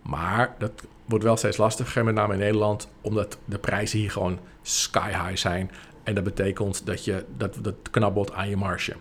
Maar 0.02 0.54
dat 0.58 0.72
wordt 1.04 1.24
wel 1.24 1.36
steeds 1.36 1.56
lastiger, 1.56 2.04
met 2.04 2.14
name 2.14 2.32
in 2.32 2.38
Nederland, 2.38 2.88
omdat 3.00 3.38
de 3.44 3.58
prijzen 3.58 3.98
hier 3.98 4.10
gewoon 4.10 4.38
sky 4.62 5.08
high 5.08 5.36
zijn. 5.36 5.70
En 6.04 6.14
dat 6.14 6.24
betekent 6.24 6.86
dat 6.86 7.04
je 7.04 7.24
dat, 7.36 7.58
dat 7.62 7.74
knabbelt 7.90 8.32
aan 8.32 8.48
je 8.48 8.56
marge. 8.56 8.94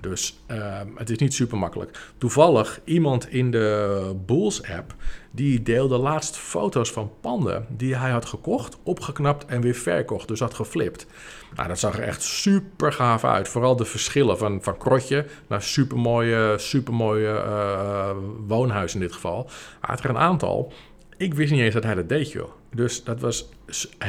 Dus 0.00 0.40
uh, 0.50 0.80
het 0.94 1.10
is 1.10 1.18
niet 1.18 1.34
super 1.34 1.58
makkelijk. 1.58 1.98
Toevallig 2.18 2.80
iemand 2.84 3.28
in 3.28 3.50
de 3.50 4.14
Bulls 4.26 4.62
app 4.62 4.94
die 5.30 5.62
deelde 5.62 5.96
laatst 5.96 6.36
foto's 6.36 6.92
van 6.92 7.10
panden 7.20 7.66
die 7.68 7.96
hij 7.96 8.10
had 8.10 8.26
gekocht, 8.26 8.78
opgeknapt 8.82 9.44
en 9.44 9.60
weer 9.60 9.74
verkocht. 9.74 10.28
Dus 10.28 10.40
had 10.40 10.54
geflipt. 10.54 11.06
Nou, 11.54 11.68
dat 11.68 11.78
zag 11.78 11.96
er 11.96 12.02
echt 12.02 12.22
super 12.22 12.92
gaaf 12.92 13.24
uit. 13.24 13.48
Vooral 13.48 13.76
de 13.76 13.84
verschillen 13.84 14.38
van, 14.38 14.62
van 14.62 14.78
krotje 14.78 15.26
naar 15.48 15.62
supermooie, 15.62 16.54
supermooie 16.58 17.28
uh, 17.28 18.10
woonhuis 18.46 18.94
in 18.94 19.00
dit 19.00 19.12
geval. 19.12 19.50
Hij 19.80 19.94
had 19.94 20.04
er 20.04 20.10
een 20.10 20.18
aantal. 20.18 20.72
Ik 21.16 21.34
wist 21.34 21.52
niet 21.52 21.60
eens 21.60 21.74
dat 21.74 21.82
hij 21.82 21.94
dat 21.94 22.08
deed, 22.08 22.32
joh. 22.32 22.50
Dus 22.74 23.04
dat 23.04 23.20
was, 23.20 23.48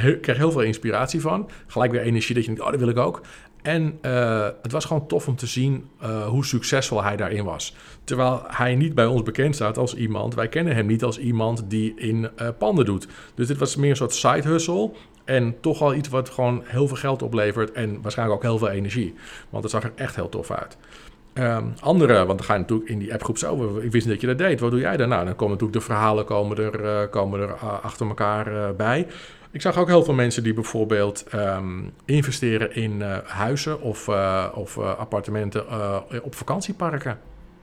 ik 0.05 0.21
kreeg 0.21 0.37
heel 0.37 0.51
veel 0.51 0.61
inspiratie 0.61 1.21
van. 1.21 1.49
Gelijk 1.67 1.91
weer 1.91 2.01
energie 2.01 2.35
dat 2.35 2.43
je 2.45 2.49
denkt, 2.49 2.65
oh, 2.65 2.71
dat 2.71 2.79
wil 2.79 2.89
ik 2.89 2.97
ook. 2.97 3.21
En 3.61 3.99
uh, 4.01 4.47
het 4.61 4.71
was 4.71 4.85
gewoon 4.85 5.07
tof 5.07 5.27
om 5.27 5.35
te 5.35 5.47
zien 5.47 5.89
uh, 6.03 6.27
hoe 6.27 6.45
succesvol 6.45 7.03
hij 7.03 7.15
daarin 7.15 7.43
was. 7.43 7.75
Terwijl 8.03 8.41
hij 8.47 8.75
niet 8.75 8.95
bij 8.95 9.05
ons 9.05 9.23
bekend 9.23 9.55
staat 9.55 9.77
als 9.77 9.95
iemand. 9.95 10.35
Wij 10.35 10.47
kennen 10.47 10.75
hem 10.75 10.85
niet 10.85 11.03
als 11.03 11.19
iemand 11.19 11.63
die 11.67 11.93
in 11.95 12.29
uh, 12.41 12.47
panden 12.57 12.85
doet. 12.85 13.07
Dus 13.35 13.47
dit 13.47 13.57
was 13.57 13.75
meer 13.75 13.89
een 13.89 13.95
soort 13.95 14.13
side 14.13 14.47
hustle. 14.47 14.91
En 15.25 15.55
toch 15.61 15.81
al 15.81 15.93
iets 15.93 16.09
wat 16.09 16.29
gewoon 16.29 16.63
heel 16.65 16.87
veel 16.87 16.97
geld 16.97 17.21
oplevert. 17.21 17.71
En 17.71 18.01
waarschijnlijk 18.01 18.37
ook 18.37 18.49
heel 18.49 18.57
veel 18.57 18.69
energie. 18.69 19.15
Want 19.49 19.63
het 19.63 19.71
zag 19.71 19.83
er 19.83 19.91
echt 19.95 20.15
heel 20.15 20.29
tof 20.29 20.51
uit. 20.51 20.77
Um, 21.33 21.73
andere, 21.79 22.25
want 22.25 22.37
dan 22.37 22.47
ga 22.47 22.53
je 22.53 22.59
natuurlijk 22.59 22.89
in 22.89 22.99
die 22.99 23.13
appgroep 23.13 23.37
zo. 23.37 23.77
Ik 23.77 23.91
wist 23.91 24.05
niet 24.05 24.13
dat 24.13 24.21
je 24.21 24.27
dat 24.27 24.37
deed. 24.37 24.59
Wat 24.59 24.71
doe 24.71 24.79
jij 24.79 24.97
dan? 24.97 25.09
Nou, 25.09 25.25
dan 25.25 25.35
komen 25.35 25.53
natuurlijk 25.53 25.79
de 25.79 25.85
verhalen 25.85 26.25
komen 26.25 26.57
er, 26.57 27.07
komen 27.07 27.39
er 27.39 27.53
achter 27.55 28.07
elkaar 28.07 28.75
bij. 28.75 29.07
Ik 29.51 29.61
zag 29.61 29.77
ook 29.77 29.87
heel 29.87 30.03
veel 30.03 30.13
mensen 30.13 30.43
die 30.43 30.53
bijvoorbeeld 30.53 31.25
um, 31.33 31.93
investeren 32.05 32.75
in 32.75 32.91
uh, 32.91 33.17
huizen 33.23 33.81
of, 33.81 34.07
uh, 34.07 34.45
of 34.53 34.75
uh, 34.75 34.97
appartementen 34.97 35.65
op 36.23 36.35
vakantieparken. 36.35 37.19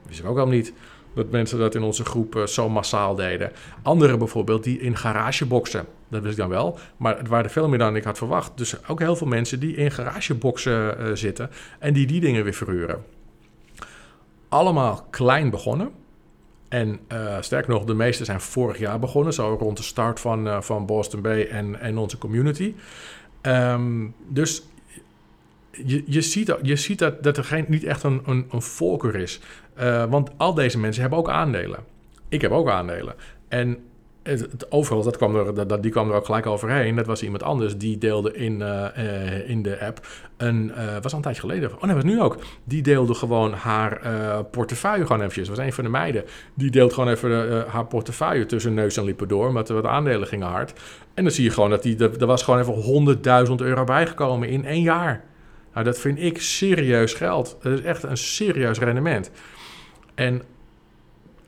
Wist 0.07 0.19
ik 0.19 0.25
ook 0.25 0.37
al 0.37 0.47
niet 0.47 0.73
dat 1.13 1.29
mensen 1.31 1.59
dat 1.59 1.75
in 1.75 1.83
onze 1.83 2.05
groep 2.05 2.43
zo 2.45 2.69
massaal 2.69 3.15
deden. 3.15 3.51
Anderen 3.81 4.17
bijvoorbeeld 4.17 4.63
die 4.63 4.79
in 4.79 4.97
garageboxen. 4.97 5.85
Dat 6.07 6.21
wist 6.21 6.33
ik 6.33 6.39
dan 6.39 6.49
wel, 6.49 6.77
maar 6.97 7.17
het 7.17 7.27
waren 7.27 7.51
veel 7.51 7.67
meer 7.67 7.79
dan 7.79 7.95
ik 7.95 8.03
had 8.03 8.17
verwacht. 8.17 8.57
Dus 8.57 8.87
ook 8.87 8.99
heel 8.99 9.15
veel 9.15 9.27
mensen 9.27 9.59
die 9.59 9.75
in 9.75 9.91
garageboxen 9.91 11.17
zitten 11.17 11.49
en 11.79 11.93
die 11.93 12.07
die 12.07 12.21
dingen 12.21 12.43
weer 12.43 12.53
verhuren. 12.53 13.03
Allemaal 14.49 15.07
klein 15.09 15.49
begonnen. 15.49 15.91
En 16.69 16.99
uh, 17.11 17.37
sterker 17.39 17.69
nog, 17.69 17.83
de 17.83 17.93
meeste 17.93 18.25
zijn 18.25 18.41
vorig 18.41 18.77
jaar 18.77 18.99
begonnen, 18.99 19.33
zo 19.33 19.57
rond 19.59 19.77
de 19.77 19.83
start 19.83 20.19
van, 20.19 20.47
uh, 20.47 20.61
van 20.61 20.85
Boston 20.85 21.21
Bay 21.21 21.47
en, 21.47 21.79
en 21.79 21.97
onze 21.97 22.17
community. 22.17 22.73
Um, 23.41 24.13
dus 24.27 24.63
je, 25.71 26.03
je 26.05 26.21
ziet, 26.21 26.55
je 26.61 26.75
ziet 26.75 26.99
dat, 26.99 27.23
dat 27.23 27.37
er 27.37 27.43
geen, 27.43 27.65
niet 27.67 27.83
echt 27.83 28.03
een, 28.03 28.21
een, 28.25 28.45
een 28.51 28.61
voorkeur 28.61 29.15
is. 29.15 29.39
Uh, 29.79 30.05
want 30.09 30.29
al 30.37 30.53
deze 30.53 30.79
mensen 30.79 31.01
hebben 31.01 31.19
ook 31.19 31.29
aandelen. 31.29 31.79
Ik 32.29 32.41
heb 32.41 32.51
ook 32.51 32.69
aandelen. 32.69 33.15
En 33.47 33.77
het, 34.27 34.39
het, 34.39 34.71
overal, 34.71 35.03
dat 35.03 35.17
kwam 35.17 35.35
er, 35.35 35.67
dat, 35.67 35.83
die 35.83 35.91
kwam 35.91 36.09
er 36.09 36.15
ook 36.15 36.25
gelijk 36.25 36.45
overheen. 36.45 36.95
Dat 36.95 37.05
was 37.05 37.23
iemand 37.23 37.43
anders 37.43 37.77
die 37.77 37.97
deelde 37.97 38.33
in, 38.33 38.59
uh, 38.59 38.85
uh, 38.97 39.49
in 39.49 39.61
de 39.61 39.79
app. 39.79 40.07
Een, 40.37 40.71
uh, 40.77 40.93
was 41.01 41.11
al 41.11 41.17
een 41.17 41.23
tijdje 41.23 41.41
geleden. 41.41 41.71
Oh 41.75 41.83
nee, 41.83 41.95
was 41.95 42.03
nu 42.03 42.21
ook. 42.21 42.37
Die 42.63 42.81
deelde 42.81 43.13
gewoon 43.13 43.53
haar 43.53 44.01
portefeuille 44.43 45.05
gewoon 45.05 45.21
eventjes. 45.21 45.47
Dat 45.47 45.57
was 45.57 45.65
een 45.65 45.73
van 45.73 45.83
de 45.83 45.89
meiden. 45.89 46.23
Die 46.53 46.71
deelt 46.71 46.93
gewoon 46.93 47.09
even 47.09 47.65
haar 47.67 47.85
portefeuille 47.85 48.45
tussen 48.45 48.73
neus 48.73 48.97
en 48.97 49.03
lippen 49.03 49.27
door. 49.27 49.47
Omdat 49.47 49.69
wat 49.69 49.85
aandelen 49.85 50.27
gingen 50.27 50.47
hard. 50.47 50.73
En 51.13 51.23
dan 51.23 51.31
zie 51.31 51.43
je 51.43 51.51
gewoon 51.51 51.69
dat 51.69 51.83
die, 51.83 51.97
er 51.97 52.25
was 52.25 52.43
gewoon 52.43 52.59
even 52.59 53.47
100.000 53.47 53.53
euro 53.55 53.83
bijgekomen 53.83 54.49
in 54.49 54.65
één 54.65 54.81
jaar. 54.81 55.23
Nou, 55.73 55.85
dat 55.85 55.99
vind 55.99 56.21
ik 56.21 56.41
serieus 56.41 57.13
geld. 57.13 57.57
Dat 57.61 57.73
is 57.79 57.81
echt 57.81 58.03
een 58.03 58.17
serieus 58.17 58.79
rendement. 58.79 59.31
En 60.15 60.41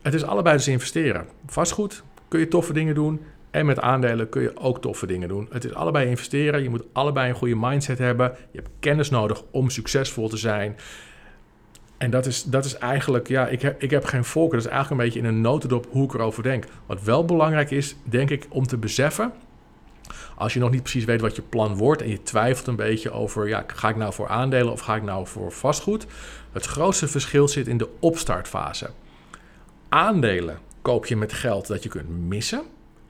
het 0.02 0.14
is 0.14 0.24
allebei 0.24 0.58
dus 0.58 0.68
investeren. 0.68 1.28
Vastgoed 1.46 2.04
kun 2.30 2.40
je 2.40 2.48
toffe 2.48 2.74
dingen 2.74 2.96
doen. 2.96 3.22
En 3.52 3.66
met 3.66 3.80
aandelen 3.80 4.30
kun 4.30 4.42
je 4.42 4.58
ook 4.58 4.82
toffe 4.82 5.06
dingen 5.06 5.28
doen. 5.28 5.48
Het 5.52 5.66
is 5.66 5.74
allebei 5.74 6.10
investeren. 6.10 6.64
Je 6.64 6.70
moet 6.70 6.86
allebei 6.94 7.30
een 7.30 7.36
goede 7.36 7.56
mindset 7.56 7.98
hebben. 7.98 8.36
Je 8.52 8.58
hebt 8.58 8.70
kennis 8.80 9.10
nodig 9.10 9.44
om 9.52 9.70
succesvol 9.70 10.30
te 10.30 10.38
zijn. 10.38 10.76
En 11.98 12.12
dat 12.12 12.26
is, 12.26 12.44
dat 12.44 12.66
is 12.66 12.78
eigenlijk, 12.78 13.28
ja, 13.28 13.48
ik 13.48 13.62
heb, 13.62 13.82
ik 13.82 13.90
heb 13.90 14.06
geen 14.06 14.24
volk. 14.24 14.52
Dat 14.52 14.60
is 14.60 14.68
eigenlijk 14.68 15.02
een 15.02 15.08
beetje 15.08 15.28
in 15.28 15.36
een 15.36 15.42
notendop 15.42 15.88
hoe 15.90 16.04
ik 16.04 16.14
erover 16.14 16.44
denk. 16.44 16.66
Wat 16.86 17.04
wel 17.04 17.26
belangrijk 17.26 17.72
is, 17.72 17.96
denk 18.04 18.30
ik, 18.30 18.46
om 18.50 18.68
te 18.68 18.78
beseffen. 18.78 19.32
Als 20.36 20.54
je 20.54 20.60
nog 20.60 20.72
niet 20.72 20.82
precies 20.82 21.06
weet 21.06 21.22
wat 21.22 21.36
je 21.36 21.42
plan 21.42 21.76
wordt 21.76 22.02
en 22.02 22.10
je 22.10 22.24
twijfelt 22.24 22.68
een 22.68 22.76
beetje 22.76 23.12
over, 23.12 23.48
ja, 23.48 23.64
ga 23.68 23.90
ik 23.90 23.96
nou 23.96 24.14
voor 24.14 24.28
aandelen 24.28 24.72
of 24.72 24.80
ga 24.80 24.96
ik 24.96 25.04
nou 25.04 25.28
voor 25.28 25.52
vastgoed? 25.52 26.06
Het 26.52 26.66
grootste 26.66 27.08
verschil 27.08 27.48
zit 27.48 27.68
in 27.68 27.78
de 27.78 27.90
opstartfase. 28.00 28.90
Aandelen 29.90 30.58
koop 30.82 31.06
je 31.06 31.16
met 31.16 31.34
geld 31.34 31.68
dat 31.68 31.84
je 31.84 31.90
kunt 31.90 32.10
missen. 32.10 32.64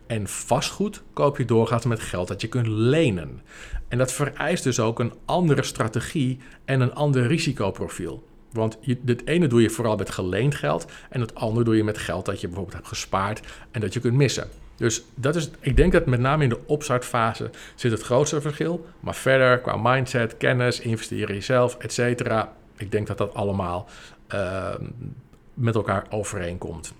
En 0.07 0.27
vastgoed 0.27 1.03
koop 1.13 1.37
je 1.37 1.45
doorgaans 1.45 1.85
met 1.85 1.99
geld 1.99 2.27
dat 2.27 2.41
je 2.41 2.47
kunt 2.47 2.67
lenen. 2.67 3.41
En 3.87 3.97
dat 3.97 4.11
vereist 4.11 4.63
dus 4.63 4.79
ook 4.79 4.99
een 4.99 5.13
andere 5.25 5.63
strategie 5.63 6.39
en 6.65 6.81
een 6.81 6.93
ander 6.93 7.27
risicoprofiel. 7.27 8.23
Want 8.51 8.77
het 9.05 9.27
ene 9.27 9.47
doe 9.47 9.61
je 9.61 9.69
vooral 9.69 9.95
met 9.95 10.09
geleend 10.09 10.55
geld 10.55 10.85
en 11.09 11.21
het 11.21 11.35
andere 11.35 11.65
doe 11.65 11.75
je 11.75 11.83
met 11.83 11.97
geld 11.97 12.25
dat 12.25 12.41
je 12.41 12.47
bijvoorbeeld 12.47 12.75
hebt 12.75 12.87
gespaard 12.87 13.41
en 13.71 13.81
dat 13.81 13.93
je 13.93 13.99
kunt 13.99 14.13
missen. 14.13 14.49
Dus 14.75 15.03
dat 15.15 15.35
is, 15.35 15.49
ik 15.59 15.75
denk 15.75 15.91
dat 15.91 16.05
met 16.05 16.19
name 16.19 16.43
in 16.43 16.49
de 16.49 16.59
opstartfase 16.65 17.49
zit 17.75 17.91
het 17.91 18.01
grootste 18.01 18.41
verschil. 18.41 18.85
Maar 18.99 19.15
verder 19.15 19.59
qua 19.59 19.77
mindset, 19.81 20.37
kennis, 20.37 20.79
investeren 20.79 21.27
in 21.27 21.35
jezelf, 21.35 21.77
et. 21.77 21.97
Ik 22.77 22.91
denk 22.91 23.07
dat 23.07 23.17
dat 23.17 23.33
allemaal 23.33 23.89
uh, 24.33 24.73
met 25.53 25.75
elkaar 25.75 26.05
overeenkomt. 26.09 26.93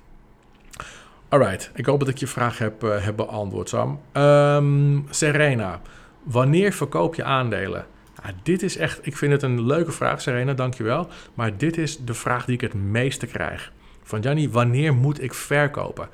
Alright, 1.29 1.71
ik 1.75 1.86
hoop 1.86 2.00
dat 2.00 2.07
ik 2.07 2.17
je 2.17 2.27
vraag 2.27 2.57
heb, 2.57 2.83
uh, 2.83 3.03
heb 3.03 3.15
beantwoord, 3.15 3.69
Sam. 3.69 4.00
Um, 4.13 5.05
Serena, 5.09 5.81
wanneer 6.24 6.74
verkoop 6.74 7.15
je 7.15 7.24
aandelen? 7.24 7.86
Ja, 8.24 8.31
dit 8.43 8.63
is 8.63 8.77
echt, 8.77 9.00
ik 9.01 9.17
vind 9.17 9.31
het 9.31 9.41
een 9.41 9.65
leuke 9.65 9.91
vraag, 9.91 10.21
Serena, 10.21 10.53
dankjewel. 10.53 11.07
Maar 11.33 11.57
dit 11.57 11.77
is 11.77 11.98
de 11.98 12.13
vraag 12.13 12.45
die 12.45 12.55
ik 12.55 12.62
het 12.62 12.74
meeste 12.74 13.25
krijg. 13.25 13.71
Van 14.03 14.21
Janny, 14.21 14.50
wanneer 14.50 14.93
moet 14.93 15.24
ik 15.24 15.33
verkopen? 15.33 16.09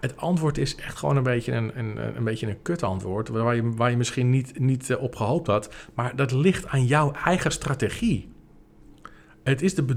Het 0.00 0.16
antwoord 0.16 0.58
is 0.58 0.76
echt 0.76 0.98
gewoon 0.98 1.16
een 1.16 1.22
beetje 1.22 1.52
een, 1.52 1.78
een, 1.78 2.16
een, 2.16 2.24
beetje 2.24 2.46
een 2.46 2.62
kut 2.62 2.82
antwoord, 2.82 3.28
waar 3.28 3.54
je, 3.54 3.74
waar 3.74 3.90
je 3.90 3.96
misschien 3.96 4.30
niet, 4.30 4.58
niet 4.58 4.90
uh, 4.90 5.02
op 5.02 5.16
gehoopt 5.16 5.46
had. 5.46 5.74
Maar 5.94 6.16
dat 6.16 6.32
ligt 6.32 6.66
aan 6.66 6.86
jouw 6.86 7.12
eigen 7.12 7.50
strategie. 7.50 8.28
Het 9.42 9.62
is 9.62 9.74
de, 9.74 9.96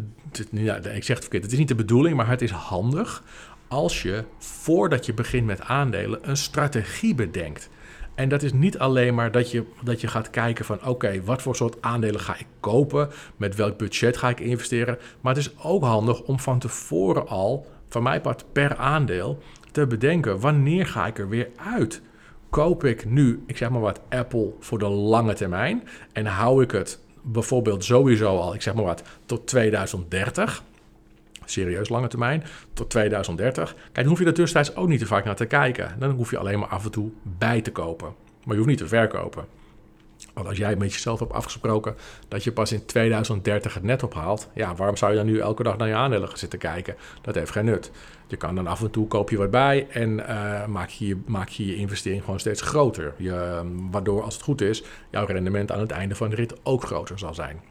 ja, 0.52 0.76
ik 0.76 1.04
zeg 1.04 1.16
het 1.16 1.20
verkeerd, 1.20 1.44
het 1.44 1.52
is 1.52 1.58
niet 1.58 1.68
de 1.68 1.76
bedoeling, 1.76 2.16
maar 2.16 2.30
het 2.30 2.42
is 2.42 2.52
handig 2.52 3.24
als 3.68 4.02
je 4.02 4.24
voordat 4.38 5.06
je 5.06 5.14
begint 5.14 5.46
met 5.46 5.62
aandelen 5.62 6.30
een 6.30 6.38
strategie 6.38 7.16
bedenkt. 7.16 7.70
En 8.16 8.30
dat 8.30 8.44
is 8.44 8.54
niet 8.54 8.78
alleen 8.80 9.16
maar 9.16 9.32
dat 9.32 9.52
je, 9.52 9.64
dat 9.84 10.02
je 10.02 10.08
gaat 10.08 10.30
kijken 10.30 10.66
van 10.66 10.86
oké, 10.86 11.24
wat 11.24 11.42
voor 11.42 11.56
soort 11.56 11.82
aandelen 11.82 12.20
ga 12.20 12.38
ik 12.38 12.46
kopen, 12.60 13.10
met 13.36 13.56
welk 13.56 13.78
budget 13.78 14.18
ga 14.18 14.30
ik 14.30 14.40
investeren. 14.40 14.98
Maar 15.22 15.36
het 15.36 15.46
is 15.46 15.64
ook 15.64 15.84
handig 15.84 16.22
om 16.22 16.40
van 16.40 16.60
tevoren 16.60 17.28
al, 17.28 17.66
van 17.90 18.04
mij 18.04 18.22
part 18.22 18.46
per 18.52 18.76
aandeel, 18.76 19.40
te 19.72 19.88
bedenken 19.88 20.40
wanneer 20.40 20.86
ga 20.86 21.08
ik 21.08 21.20
er 21.20 21.30
weer 21.30 21.50
uit. 21.56 22.02
Koop 22.50 22.84
ik 22.84 23.06
nu, 23.06 23.44
ik 23.48 23.58
zeg 23.58 23.70
maar 23.70 23.82
wat, 23.82 24.02
Apple 24.10 24.54
voor 24.60 24.80
de 24.80 24.88
lange 24.88 25.34
termijn 25.34 25.88
en 26.14 26.26
hou 26.26 26.64
ik 26.64 26.72
het 26.72 27.00
bijvoorbeeld 27.22 27.84
sowieso 27.84 28.38
al, 28.38 28.54
ik 28.54 28.62
zeg 28.62 28.74
maar 28.74 28.84
wat, 28.84 29.04
tot 29.26 29.48
2030 29.48 30.64
serieus 31.50 31.90
lange 31.90 32.08
termijn, 32.08 32.44
tot 32.74 32.90
2030. 32.90 33.74
Kijk, 33.74 33.94
dan 33.94 34.06
hoef 34.06 34.20
je 34.20 34.26
er 34.26 34.34
tussentijds 34.34 34.76
ook 34.76 34.88
niet 34.88 35.00
te 35.00 35.06
vaak 35.06 35.26
naar 35.26 35.36
te 35.36 35.46
kijken. 35.46 35.96
Dan 36.00 36.12
hoef 36.12 36.32
je 36.32 36.38
alleen 36.38 36.60
maar 36.60 36.70
af 36.70 36.86
en 36.86 36.92
toe 36.92 37.10
bij 37.24 37.62
te 37.62 37.72
kopen. 37.72 38.14
Maar 38.44 38.56
je 38.56 38.62
hoeft 38.62 38.70
niet 38.70 38.78
te 38.78 38.88
verkopen. 38.88 39.46
Want 40.34 40.48
als 40.48 40.58
jij 40.58 40.76
met 40.76 40.94
jezelf 40.94 41.20
hebt 41.20 41.34
afgesproken 41.34 41.96
dat 42.28 42.44
je 42.44 42.52
pas 42.52 42.72
in 42.72 42.86
2030 42.86 43.74
het 43.74 43.84
net 43.84 44.04
ophaalt, 44.04 44.50
ja, 44.54 44.76
waarom 44.76 44.98
zou 44.98 45.12
je 45.12 45.18
dan 45.18 45.26
nu 45.26 45.40
elke 45.40 45.64
dag 45.64 45.78
naar 45.78 45.88
je 45.88 45.94
aandelen 45.94 46.28
gaan 46.28 46.38
zitten 46.38 46.60
kijken? 46.60 46.96
Dat 47.22 47.36
heeft 47.36 47.52
geen 47.52 47.66
nut. 47.66 47.92
Je 48.28 48.36
kan 48.36 48.56
dan 48.56 48.68
af 48.68 48.82
en 48.82 48.92
toe 48.92 49.08
koop 49.08 49.30
je 49.30 49.38
wat 49.38 49.52
bij 49.52 49.88
en 49.90 50.20
uh, 50.20 50.66
maak, 50.66 50.90
je, 50.90 51.18
maak 51.26 51.50
je 51.50 51.66
je 51.66 51.76
investering 51.76 52.24
gewoon 52.24 52.40
steeds 52.40 52.62
groter. 52.62 53.14
Je, 53.18 53.62
waardoor, 53.92 54.24
als 54.24 54.34
het 54.34 54.44
goed 54.44 54.62
is, 54.62 54.84
jouw 55.10 55.26
rendement 55.26 55.72
aan 55.72 55.80
het 55.80 55.92
einde 55.92 56.16
van 56.16 56.30
de 56.30 56.36
rit 56.36 56.56
ook 56.64 56.84
groter 56.84 57.20
zal 57.20 57.34
zijn. 57.34 57.62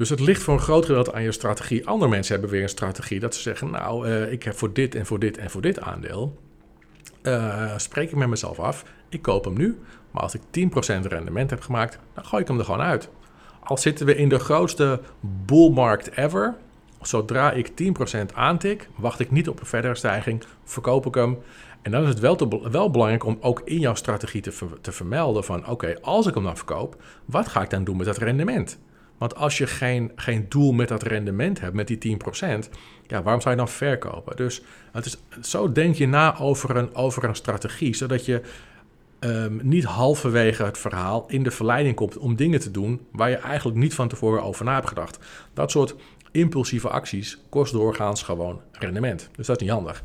Dus 0.00 0.08
het 0.08 0.20
ligt 0.20 0.42
voor 0.42 0.54
een 0.54 0.60
groot 0.60 0.84
gedeelte 0.84 1.12
aan 1.12 1.22
je 1.22 1.32
strategie. 1.32 1.86
Andere 1.86 2.10
mensen 2.10 2.32
hebben 2.32 2.50
weer 2.50 2.62
een 2.62 2.68
strategie 2.68 3.20
dat 3.20 3.34
ze 3.34 3.40
zeggen: 3.40 3.70
Nou, 3.70 4.08
uh, 4.08 4.32
ik 4.32 4.42
heb 4.42 4.58
voor 4.58 4.72
dit 4.72 4.94
en 4.94 5.06
voor 5.06 5.18
dit 5.18 5.38
en 5.38 5.50
voor 5.50 5.60
dit 5.60 5.80
aandeel. 5.80 6.38
Uh, 7.22 7.78
spreek 7.78 8.10
ik 8.10 8.16
met 8.16 8.28
mezelf 8.28 8.58
af. 8.58 8.84
Ik 9.08 9.22
koop 9.22 9.44
hem 9.44 9.56
nu. 9.56 9.78
Maar 10.10 10.22
als 10.22 10.34
ik 10.34 10.40
10% 11.04 11.06
rendement 11.06 11.50
heb 11.50 11.60
gemaakt, 11.60 11.98
dan 12.14 12.24
gooi 12.24 12.42
ik 12.42 12.48
hem 12.48 12.58
er 12.58 12.64
gewoon 12.64 12.80
uit. 12.80 13.08
Al 13.62 13.78
zitten 13.78 14.06
we 14.06 14.16
in 14.16 14.28
de 14.28 14.38
grootste 14.38 15.00
bullmarkt 15.20 16.16
ever. 16.16 16.56
Zodra 17.00 17.52
ik 17.52 17.70
10% 18.30 18.34
aantik, 18.34 18.88
wacht 18.96 19.20
ik 19.20 19.30
niet 19.30 19.48
op 19.48 19.60
een 19.60 19.66
verdere 19.66 19.94
stijging, 19.94 20.42
verkoop 20.64 21.06
ik 21.06 21.14
hem. 21.14 21.38
En 21.82 21.90
dan 21.90 22.02
is 22.02 22.08
het 22.08 22.18
wel, 22.18 22.70
wel 22.70 22.90
belangrijk 22.90 23.24
om 23.24 23.38
ook 23.40 23.62
in 23.64 23.78
jouw 23.78 23.94
strategie 23.94 24.40
te, 24.40 24.52
te 24.80 24.92
vermelden 24.92 25.44
van... 25.44 25.68
oké, 25.68 25.96
als 26.00 26.26
ik 26.26 26.34
hem 26.34 26.44
dan 26.44 26.56
verkoop, 26.56 27.02
wat 27.24 27.48
ga 27.48 27.62
ik 27.62 27.70
dan 27.70 27.84
doen 27.84 27.96
met 27.96 28.06
dat 28.06 28.18
rendement? 28.18 28.78
Want 29.20 29.36
als 29.36 29.58
je 29.58 29.66
geen, 29.66 30.12
geen 30.16 30.46
doel 30.48 30.72
met 30.72 30.88
dat 30.88 31.02
rendement 31.02 31.60
hebt, 31.60 31.74
met 31.74 31.86
die 31.86 32.18
10%, 32.64 32.68
ja, 33.06 33.22
waarom 33.22 33.40
zou 33.40 33.54
je 33.54 33.60
dan 33.60 33.68
verkopen? 33.68 34.36
Dus 34.36 34.62
het 34.92 35.06
is, 35.06 35.16
zo 35.40 35.72
denk 35.72 35.94
je 35.94 36.06
na 36.06 36.38
over 36.38 36.76
een, 36.76 36.94
over 36.94 37.24
een 37.24 37.34
strategie, 37.34 37.94
zodat 37.94 38.24
je 38.24 38.40
um, 39.20 39.60
niet 39.62 39.84
halverwege 39.84 40.64
het 40.64 40.78
verhaal 40.78 41.24
in 41.28 41.42
de 41.42 41.50
verleiding 41.50 41.94
komt 41.94 42.18
om 42.18 42.36
dingen 42.36 42.60
te 42.60 42.70
doen 42.70 43.00
waar 43.12 43.30
je 43.30 43.36
eigenlijk 43.36 43.78
niet 43.78 43.94
van 43.94 44.08
tevoren 44.08 44.42
over 44.42 44.64
na 44.64 44.74
hebt 44.74 44.88
gedacht. 44.88 45.18
Dat 45.54 45.70
soort 45.70 45.94
impulsieve 46.30 46.88
acties 46.88 47.38
kost 47.48 47.72
doorgaans 47.72 48.22
gewoon 48.22 48.60
rendement. 48.72 49.30
Dus 49.36 49.46
dat 49.46 49.56
is 49.56 49.62
niet 49.62 49.72
handig. 49.72 50.02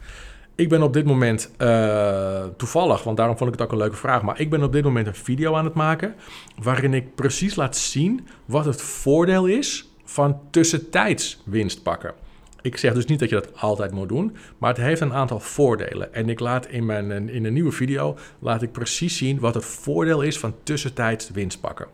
Ik 0.56 0.70
ben 0.70 0.82
op 0.82 0.94
dit 0.94 1.06
moment 1.06 1.52
uh, 1.58 2.44
toevallig, 2.58 3.04
want 3.04 3.18
daarom 3.18 3.38
vond 3.38 3.54
ik 3.54 3.60
het 3.60 3.66
ook 3.66 3.72
een 3.72 3.78
leuke 3.84 3.96
vraag, 3.96 4.22
maar 4.22 4.40
ik 4.40 4.50
ben 4.50 4.64
op 4.64 4.72
dit 4.72 4.84
moment 4.84 5.08
een 5.08 5.16
video 5.16 5.56
aan 5.56 5.66
het 5.66 5.74
maken 5.74 6.16
waarin 6.62 6.94
ik 6.94 7.16
precies 7.16 7.56
laat 7.56 7.78
zien 7.78 8.28
wat 8.46 8.66
het 8.66 8.82
voordeel 8.82 9.46
is 9.46 9.90
van 10.04 10.40
tussentijds 10.50 11.42
winst 11.46 11.84
pakken. 11.84 12.14
Ik 12.62 12.78
zeg 12.78 12.94
dus 12.94 13.06
niet 13.06 13.20
dat 13.20 13.30
je 13.30 13.36
dat 13.36 13.62
altijd 13.62 13.92
moet 13.92 14.10
doen, 14.10 14.36
maar 14.58 14.70
het 14.70 14.82
heeft 14.82 15.02
een 15.02 15.14
aantal 15.14 15.40
voordelen. 15.40 16.14
En 16.14 16.30
ik 16.30 16.40
laat 16.40 16.68
in, 16.68 16.86
mijn, 16.86 17.30
in 17.30 17.46
een 17.46 17.54
nieuwe 17.54 17.72
video 17.72 18.18
laat 18.40 18.62
ik 18.62 18.72
precies 18.72 19.18
zien 19.18 19.40
wat 19.40 19.54
het 19.54 19.66
voordeel 19.66 20.22
is 20.22 20.40
van 20.40 20.56
tussentijds 20.64 21.30
winst 21.30 21.62
pakken. 21.62 21.88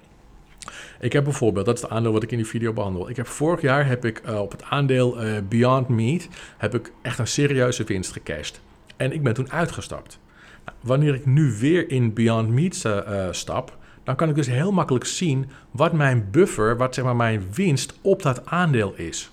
Ik 0.99 1.13
heb 1.13 1.23
bijvoorbeeld, 1.23 1.65
dat 1.65 1.75
is 1.75 1.81
het 1.81 1.91
aandeel 1.91 2.11
wat 2.11 2.23
ik 2.23 2.31
in 2.31 2.37
die 2.37 2.47
video 2.47 2.73
behandel. 2.73 3.09
Ik 3.09 3.15
heb 3.15 3.27
vorig 3.27 3.61
jaar 3.61 3.87
heb 3.87 4.05
ik 4.05 4.21
uh, 4.25 4.39
op 4.39 4.51
het 4.51 4.63
aandeel 4.63 5.23
uh, 5.23 5.37
Beyond 5.49 5.87
Meat 5.87 6.27
heb 6.57 6.75
ik 6.75 6.91
echt 7.01 7.19
een 7.19 7.27
serieuze 7.27 7.83
winst 7.83 8.11
gecashed. 8.11 8.61
En 8.97 9.13
ik 9.13 9.23
ben 9.23 9.33
toen 9.33 9.51
uitgestapt. 9.51 10.19
Nou, 10.65 10.77
wanneer 10.81 11.13
ik 11.13 11.25
nu 11.25 11.55
weer 11.59 11.89
in 11.89 12.13
Beyond 12.13 12.49
Meat 12.49 12.83
uh, 12.85 13.27
stap, 13.31 13.77
dan 14.03 14.15
kan 14.15 14.29
ik 14.29 14.35
dus 14.35 14.47
heel 14.47 14.71
makkelijk 14.71 15.05
zien 15.05 15.49
wat 15.71 15.93
mijn 15.93 16.27
buffer, 16.31 16.77
wat 16.77 16.95
zeg 16.95 17.05
maar 17.05 17.15
mijn 17.15 17.43
winst 17.53 17.93
op 18.01 18.21
dat 18.21 18.45
aandeel 18.45 18.93
is. 18.95 19.31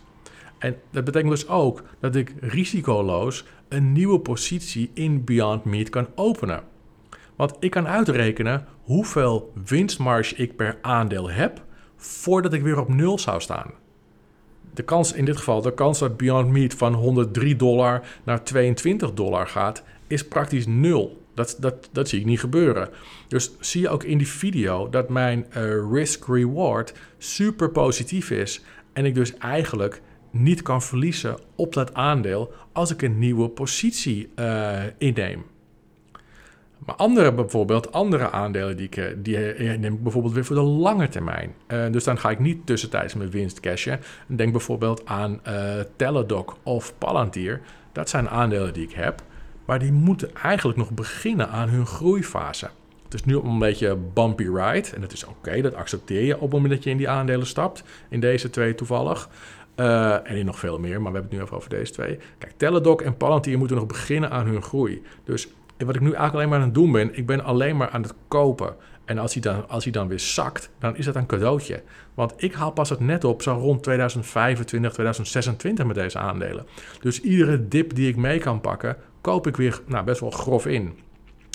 En 0.59 0.77
dat 0.91 1.05
betekent 1.05 1.31
dus 1.31 1.49
ook 1.49 1.83
dat 2.01 2.15
ik 2.15 2.35
risicoloos 2.41 3.45
een 3.69 3.93
nieuwe 3.93 4.21
positie 4.21 4.91
in 4.95 5.25
Beyond 5.25 5.65
Meat 5.65 5.89
kan 5.89 6.07
openen. 6.15 6.63
Want 7.39 7.57
ik 7.61 7.71
kan 7.71 7.89
uitrekenen 7.89 8.67
hoeveel 8.83 9.53
winstmarge 9.65 10.35
ik 10.35 10.57
per 10.57 10.79
aandeel 10.83 11.31
heb 11.31 11.65
voordat 11.97 12.53
ik 12.53 12.63
weer 12.63 12.81
op 12.81 12.89
nul 12.89 13.19
zou 13.19 13.41
staan. 13.41 13.71
De 14.75 14.83
kans 14.83 15.13
in 15.13 15.25
dit 15.25 15.37
geval, 15.37 15.63
de 15.63 15.75
kans 15.75 15.99
dat 15.99 16.17
Beyond 16.17 16.51
Meat 16.51 16.75
van 16.75 16.95
103 16.95 17.57
dollar 17.57 18.03
naar 18.25 18.45
22 18.45 19.15
dollar 19.15 19.47
gaat, 19.47 19.83
is 20.07 20.29
praktisch 20.29 20.67
nul. 20.67 21.23
Dat, 21.35 21.57
dat, 21.61 21.89
dat 21.93 22.09
zie 22.09 22.21
ik 22.21 22.27
niet 22.27 22.41
gebeuren. 22.41 22.89
Dus 23.29 23.53
zie 23.61 23.81
je 23.81 23.89
ook 23.89 24.05
in 24.05 24.19
die 24.19 24.29
video 24.29 24.89
dat 24.89 25.09
mijn 25.09 25.47
uh, 25.57 25.93
risk-reward 25.93 26.93
super 27.19 27.71
positief 27.71 28.31
is. 28.31 28.65
En 28.93 29.05
ik 29.05 29.15
dus 29.15 29.37
eigenlijk 29.37 30.03
niet 30.31 30.63
kan 30.63 30.83
verliezen 30.83 31.39
op 31.55 31.73
dat 31.73 31.95
aandeel 31.95 32.53
als 32.73 32.91
ik 32.91 33.03
een 33.03 33.19
nieuwe 33.19 33.49
positie 33.49 34.29
uh, 34.37 34.83
inneem. 34.99 35.45
Maar 36.89 36.97
andere 36.97 37.33
bijvoorbeeld, 37.33 37.93
andere 37.93 38.31
aandelen 38.31 38.77
die 38.77 38.87
ik, 38.87 38.97
eh, 38.97 39.05
die 39.17 39.53
eh, 39.53 39.79
neem 39.79 40.03
bijvoorbeeld 40.03 40.35
weer 40.35 40.45
voor 40.45 40.57
de 40.57 40.63
lange 40.63 41.09
termijn. 41.09 41.55
Uh, 41.69 41.85
dus 41.91 42.05
dan 42.05 42.19
ga 42.19 42.31
ik 42.31 42.39
niet 42.39 42.67
tussentijds 42.67 43.15
mijn 43.15 43.31
winst 43.31 43.61
cashen. 43.61 44.01
Denk 44.27 44.53
bijvoorbeeld 44.53 45.07
aan 45.07 45.41
uh, 45.49 45.75
Teladoc 45.97 46.57
of 46.63 46.95
Palantir. 46.99 47.61
Dat 47.93 48.09
zijn 48.09 48.29
aandelen 48.29 48.73
die 48.73 48.83
ik 48.83 48.93
heb, 48.93 49.23
maar 49.65 49.79
die 49.79 49.93
moeten 49.93 50.35
eigenlijk 50.35 50.79
nog 50.79 50.91
beginnen 50.91 51.49
aan 51.49 51.69
hun 51.69 51.87
groeifase. 51.87 52.69
Het 53.05 53.15
is 53.15 53.25
nu 53.25 53.35
op 53.35 53.45
een 53.45 53.59
beetje 53.59 53.97
bumpy 54.15 54.45
ride 54.45 54.89
en 54.95 55.01
dat 55.01 55.13
is 55.13 55.25
oké, 55.25 55.61
dat 55.61 55.75
accepteer 55.75 56.25
je 56.25 56.35
op 56.35 56.41
het 56.41 56.53
moment 56.53 56.73
dat 56.73 56.85
je 56.85 56.91
in 56.91 56.97
die 56.97 57.09
aandelen 57.09 57.47
stapt. 57.47 57.83
In 58.09 58.21
deze 58.21 58.51
twee 58.51 58.75
toevallig. 58.75 59.29
En 59.75 60.37
in 60.37 60.47
nog 60.47 60.59
veel 60.59 60.79
meer, 60.79 61.01
maar 61.03 61.13
we 61.13 61.19
hebben 61.19 61.23
het 61.23 61.33
nu 61.33 61.41
even 61.41 61.57
over 61.57 61.71
deze 61.71 61.93
twee. 61.93 62.19
Kijk, 62.39 62.53
Teladoc 62.57 63.03
en 63.03 63.17
Palantir 63.17 63.59
moeten 63.59 63.77
nog 63.77 63.87
beginnen 63.87 64.31
aan 64.31 64.47
hun 64.47 64.63
groei. 64.63 65.03
Dus 65.25 65.49
wat 65.87 65.95
ik 65.95 66.01
nu 66.01 66.07
eigenlijk 66.07 66.35
alleen 66.35 66.49
maar 66.49 66.59
aan 66.59 66.65
het 66.65 66.75
doen 66.75 66.93
ben, 66.93 67.17
ik 67.17 67.27
ben 67.27 67.45
alleen 67.45 67.77
maar 67.77 67.91
aan 67.91 68.03
het 68.03 68.15
kopen. 68.29 68.75
En 69.05 69.19
als 69.19 69.33
hij 69.33 69.43
dan, 69.43 69.69
als 69.69 69.85
hij 69.85 69.93
dan 69.93 70.09
weer 70.09 70.21
zakt, 70.21 70.71
dan 70.79 70.97
is 70.97 71.05
dat 71.05 71.17
een 71.17 71.27
cadeautje. 71.27 71.83
Want 72.15 72.33
ik 72.37 72.55
haal 72.55 72.71
pas 72.71 72.89
het 72.91 73.01
net 73.01 73.25
op 73.25 73.43
zo 73.43 73.53
rond 73.53 73.83
2025, 73.83 74.93
2026 74.93 75.87
met 75.87 75.95
deze 75.95 76.19
aandelen. 76.19 76.67
Dus 77.01 77.21
iedere 77.21 77.69
dip 77.69 77.95
die 77.95 78.09
ik 78.09 78.17
mee 78.17 78.39
kan 78.39 78.61
pakken, 78.61 78.97
koop 79.21 79.47
ik 79.47 79.57
weer 79.57 79.81
nou, 79.87 80.05
best 80.05 80.21
wel 80.21 80.31
grof 80.31 80.67
in. 80.67 80.99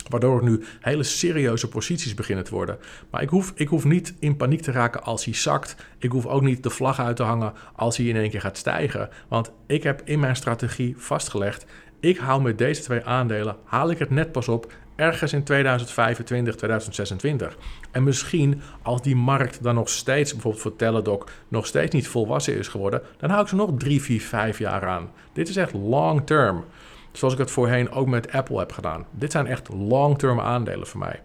Waardoor 0.10 0.36
het 0.36 0.44
nu 0.44 0.64
hele 0.80 1.04
serieuze 1.04 1.70
posities 1.70 2.14
beginnen 2.14 2.46
te 2.46 2.54
worden. 2.54 2.78
Maar 3.10 3.22
ik 3.22 3.30
hoef, 3.30 3.52
ik 3.56 3.68
hoef 3.68 3.86
niet 3.86 4.14
in 4.20 4.38
paniek 4.38 4.62
te 4.62 4.72
raken 4.72 5.04
als 5.04 5.26
hij 5.26 5.34
zakt. 5.34 5.76
Ik 5.98 6.12
hoef 6.12 6.26
ook 6.26 6.42
niet 6.42 6.64
de 6.64 6.70
vlag 6.70 7.00
uit 7.00 7.16
te 7.16 7.24
hangen 7.24 7.54
als 7.76 7.98
hij 7.98 8.06
in 8.06 8.16
één 8.16 8.30
keer 8.30 8.42
gaat 8.42 8.58
stijgen. 8.58 9.10
Want 9.28 9.52
ik 9.68 9.84
heb 9.84 10.02
in 10.06 10.20
mijn 10.20 10.36
strategie 10.36 10.96
vastgelegd. 10.98 11.66
Ik 12.04 12.18
hou 12.18 12.42
met 12.42 12.58
deze 12.58 12.82
twee 12.82 13.06
aandelen, 13.06 13.56
haal 13.64 13.90
ik 13.90 14.00
het 14.00 14.10
net 14.10 14.32
pas 14.32 14.48
op 14.48 14.74
ergens 14.96 15.34
in 15.34 15.44
2025, 15.44 16.56
2026. 16.56 17.58
En 17.92 18.04
misschien 18.04 18.62
als 18.82 19.02
die 19.02 19.16
markt 19.16 19.64
dan 19.64 19.76
nog 19.76 19.90
steeds, 19.90 20.32
bijvoorbeeld 20.32 20.64
voor 20.64 20.76
Teladoc, 20.76 21.32
nog 21.48 21.66
steeds 21.66 21.94
niet 21.94 22.08
volwassen 22.08 22.58
is 22.58 22.68
geworden, 22.68 23.02
dan 23.18 23.30
hou 23.30 23.42
ik 23.42 23.48
ze 23.48 23.56
nog 23.56 23.72
3, 23.78 24.02
4, 24.02 24.22
5 24.22 24.58
jaar 24.58 24.88
aan. 24.88 25.12
Dit 25.34 25.50
is 25.50 25.56
echt 25.56 25.74
long 25.74 26.26
term. 26.26 26.66
Zoals 27.12 27.34
ik 27.34 27.40
het 27.40 27.52
voorheen 27.52 27.92
ook 27.92 28.08
met 28.08 28.32
Apple 28.32 28.60
heb 28.60 28.72
gedaan. 28.72 29.06
Dit 29.12 29.32
zijn 29.32 29.48
echt 29.48 29.70
long-term 29.70 30.40
aandelen 30.40 30.88
voor 30.88 31.00
mij. 31.00 31.22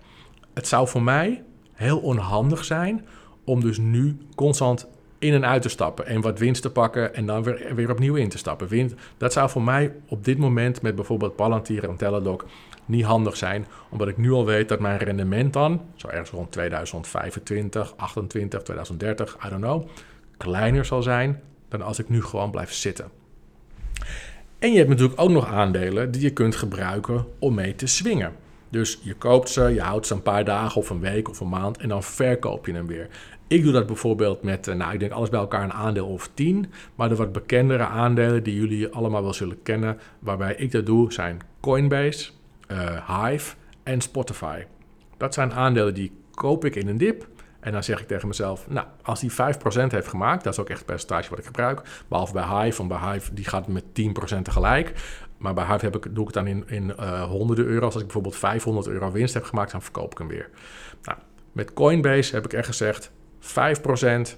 Het 0.54 0.68
zou 0.68 0.88
voor 0.88 1.02
mij 1.02 1.44
heel 1.72 1.98
onhandig 1.98 2.64
zijn 2.64 3.06
om 3.44 3.60
dus 3.60 3.78
nu 3.78 4.18
constant 4.34 4.88
in 5.18 5.34
en 5.34 5.46
uit 5.46 5.62
te 5.62 5.68
stappen 5.68 6.06
en 6.06 6.20
wat 6.20 6.38
winst 6.38 6.62
te 6.62 6.70
pakken 6.70 7.14
en 7.14 7.26
dan 7.26 7.42
weer, 7.42 7.74
weer 7.74 7.90
opnieuw 7.90 8.14
in 8.14 8.28
te 8.28 8.38
stappen. 8.38 8.96
Dat 9.16 9.32
zou 9.32 9.50
voor 9.50 9.62
mij 9.62 9.92
op 10.08 10.24
dit 10.24 10.38
moment 10.38 10.82
met 10.82 10.94
bijvoorbeeld 10.94 11.36
Palantir 11.36 11.88
en 11.88 11.96
Teladoc 11.96 12.44
niet 12.84 13.04
handig 13.04 13.36
zijn, 13.36 13.66
omdat 13.88 14.08
ik 14.08 14.16
nu 14.16 14.32
al 14.32 14.46
weet 14.46 14.68
dat 14.68 14.80
mijn 14.80 14.98
rendement 14.98 15.52
dan, 15.52 15.80
zo 15.94 16.08
ergens 16.08 16.30
rond 16.30 16.52
2025, 16.52 17.96
28, 17.96 18.62
2030, 18.62 19.36
I 19.46 19.48
don't 19.48 19.62
know, 19.62 19.88
kleiner 20.36 20.84
zal 20.84 21.02
zijn 21.02 21.42
dan 21.68 21.82
als 21.82 21.98
ik 21.98 22.08
nu 22.08 22.22
gewoon 22.22 22.50
blijf 22.50 22.72
zitten. 22.72 23.10
En 24.58 24.70
je 24.72 24.76
hebt 24.76 24.88
natuurlijk 24.88 25.20
ook 25.20 25.30
nog 25.30 25.46
aandelen 25.46 26.10
die 26.10 26.22
je 26.22 26.30
kunt 26.30 26.56
gebruiken 26.56 27.26
om 27.38 27.54
mee 27.54 27.74
te 27.74 27.86
swingen. 27.86 28.32
Dus 28.70 28.98
je 29.02 29.14
koopt 29.14 29.48
ze, 29.48 29.62
je 29.62 29.80
houdt 29.80 30.06
ze 30.06 30.14
een 30.14 30.22
paar 30.22 30.44
dagen 30.44 30.80
of 30.80 30.90
een 30.90 31.00
week 31.00 31.28
of 31.28 31.40
een 31.40 31.48
maand 31.48 31.76
en 31.76 31.88
dan 31.88 32.02
verkoop 32.02 32.66
je 32.66 32.72
hem 32.72 32.86
weer. 32.86 33.08
Ik 33.48 33.62
doe 33.62 33.72
dat 33.72 33.86
bijvoorbeeld 33.86 34.42
met, 34.42 34.68
eh, 34.68 34.74
nou 34.74 34.92
ik 34.92 35.00
denk 35.00 35.12
alles 35.12 35.28
bij 35.28 35.40
elkaar 35.40 35.62
een 35.62 35.72
aandeel 35.72 36.06
of 36.06 36.30
tien. 36.34 36.72
Maar 36.94 37.08
de 37.08 37.14
wat 37.14 37.32
bekendere 37.32 37.84
aandelen 37.84 38.42
die 38.42 38.54
jullie 38.54 38.88
allemaal 38.88 39.22
wel 39.22 39.32
zullen 39.32 39.62
kennen, 39.62 39.98
waarbij 40.18 40.54
ik 40.54 40.70
dat 40.70 40.86
doe, 40.86 41.12
zijn 41.12 41.40
Coinbase, 41.60 42.30
uh, 42.72 43.24
Hive 43.24 43.54
en 43.82 44.00
Spotify. 44.00 44.62
Dat 45.16 45.34
zijn 45.34 45.52
aandelen 45.52 45.94
die 45.94 46.12
koop 46.34 46.64
ik 46.64 46.76
in 46.76 46.88
een 46.88 46.98
dip. 46.98 47.26
En 47.60 47.72
dan 47.72 47.84
zeg 47.84 48.00
ik 48.00 48.06
tegen 48.06 48.28
mezelf, 48.28 48.68
nou, 48.68 48.86
als 49.02 49.20
die 49.20 49.32
5% 49.32 49.92
heeft 49.92 50.08
gemaakt, 50.08 50.44
dat 50.44 50.52
is 50.52 50.58
ook 50.58 50.68
echt 50.68 50.84
percentage 50.84 51.30
wat 51.30 51.38
ik 51.38 51.44
gebruik. 51.44 51.82
Behalve 52.08 52.32
bij 52.32 52.42
Hive, 52.42 52.76
want 52.76 52.88
bij 52.88 53.12
Hive 53.12 53.34
die 53.34 53.44
gaat 53.44 53.66
met 53.66 53.84
10% 53.84 54.42
tegelijk. 54.42 54.92
Maar 55.38 55.54
bij 55.54 55.64
Hive 55.64 55.84
heb 55.84 55.96
ik, 55.96 56.02
doe 56.14 56.28
ik 56.28 56.34
het 56.34 56.44
dan 56.44 56.46
in, 56.46 56.64
in 56.66 56.92
uh, 57.00 57.22
honderden 57.22 57.64
euro's. 57.64 57.84
Als 57.84 58.02
ik 58.02 58.02
bijvoorbeeld 58.02 58.36
500 58.36 58.86
euro 58.86 59.12
winst 59.12 59.34
heb 59.34 59.44
gemaakt, 59.44 59.72
dan 59.72 59.82
verkoop 59.82 60.12
ik 60.12 60.18
hem 60.18 60.28
weer. 60.28 60.50
Nou, 61.02 61.18
met 61.52 61.72
Coinbase 61.72 62.34
heb 62.34 62.44
ik 62.44 62.52
echt 62.52 62.66
gezegd, 62.66 63.10
5% 63.40 64.36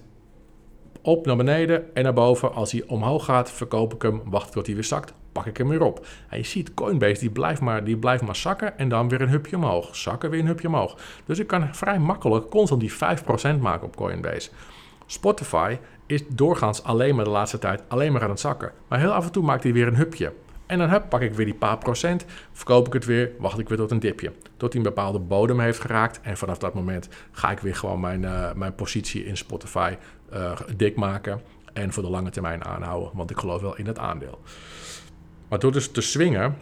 op 1.03 1.27
naar 1.27 1.37
beneden 1.37 1.95
en 1.95 2.03
naar 2.03 2.13
boven. 2.13 2.55
Als 2.55 2.73
hij 2.73 2.85
omhoog 2.87 3.25
gaat, 3.25 3.51
verkoop 3.51 3.95
ik 3.95 4.03
hem, 4.03 4.23
wacht 4.25 4.53
tot 4.53 4.67
hij 4.67 4.75
weer 4.75 4.85
zakt, 4.85 5.15
pak 5.33 5.47
ik 5.47 5.57
hem 5.57 5.69
weer 5.69 5.83
op. 5.83 6.07
En 6.29 6.39
je 6.39 6.45
ziet, 6.45 6.75
Coinbase 6.75 7.21
die 7.21 7.31
blijft, 7.31 7.61
maar, 7.61 7.85
die 7.85 7.97
blijft 7.97 8.23
maar 8.23 8.37
zakken 8.37 8.79
en 8.79 8.89
dan 8.89 9.09
weer 9.09 9.21
een 9.21 9.29
hupje 9.29 9.57
omhoog. 9.57 9.97
Zakken, 9.97 10.31
weer 10.31 10.41
een 10.41 10.47
hupje 10.47 10.69
omhoog. 10.69 10.97
Dus 11.25 11.39
ik 11.39 11.47
kan 11.47 11.75
vrij 11.75 11.99
makkelijk 11.99 12.49
constant 12.49 12.81
die 12.81 12.93
5% 12.93 13.61
maken 13.61 13.87
op 13.87 13.97
Coinbase. 13.97 14.51
Spotify 15.07 15.79
is 16.07 16.29
doorgaans 16.29 16.83
alleen 16.83 17.15
maar 17.15 17.25
de 17.25 17.31
laatste 17.31 17.59
tijd 17.59 17.83
alleen 17.89 18.13
maar 18.13 18.23
aan 18.23 18.31
het 18.31 18.41
zakken. 18.41 18.73
Maar 18.89 18.99
heel 18.99 19.13
af 19.13 19.25
en 19.25 19.33
toe 19.33 19.43
maakt 19.43 19.63
hij 19.63 19.73
weer 19.73 19.87
een 19.87 19.97
hupje. 19.97 20.33
En 20.71 20.79
dan 20.79 21.09
pak 21.09 21.21
ik 21.21 21.35
weer 21.35 21.47
die 21.47 21.55
paar 21.55 21.79
procent, 21.79 22.25
verkoop 22.53 22.87
ik 22.87 22.93
het 22.93 23.05
weer, 23.05 23.31
wacht 23.39 23.59
ik 23.59 23.69
weer 23.69 23.79
tot 23.79 23.91
een 23.91 24.01
dipje. 24.01 24.33
Tot 24.57 24.73
hij 24.73 24.83
een 24.83 24.89
bepaalde 24.89 25.19
bodem 25.19 25.61
heeft 25.61 25.81
geraakt. 25.81 26.21
En 26.21 26.37
vanaf 26.37 26.59
dat 26.59 26.75
moment 26.75 27.09
ga 27.31 27.51
ik 27.51 27.59
weer 27.59 27.75
gewoon 27.75 28.01
mijn, 28.01 28.23
uh, 28.23 28.53
mijn 28.53 28.75
positie 28.75 29.25
in 29.25 29.37
Spotify 29.37 29.95
uh, 30.33 30.53
dik 30.77 30.97
maken. 30.97 31.41
En 31.73 31.93
voor 31.93 32.03
de 32.03 32.11
lange 32.11 32.31
termijn 32.31 32.65
aanhouden, 32.65 33.11
want 33.15 33.31
ik 33.31 33.39
geloof 33.39 33.61
wel 33.61 33.77
in 33.77 33.87
het 33.87 33.99
aandeel. 33.99 34.39
Maar 35.49 35.59
door 35.59 35.73
dus 35.73 35.91
te 35.91 36.01
swingen 36.01 36.57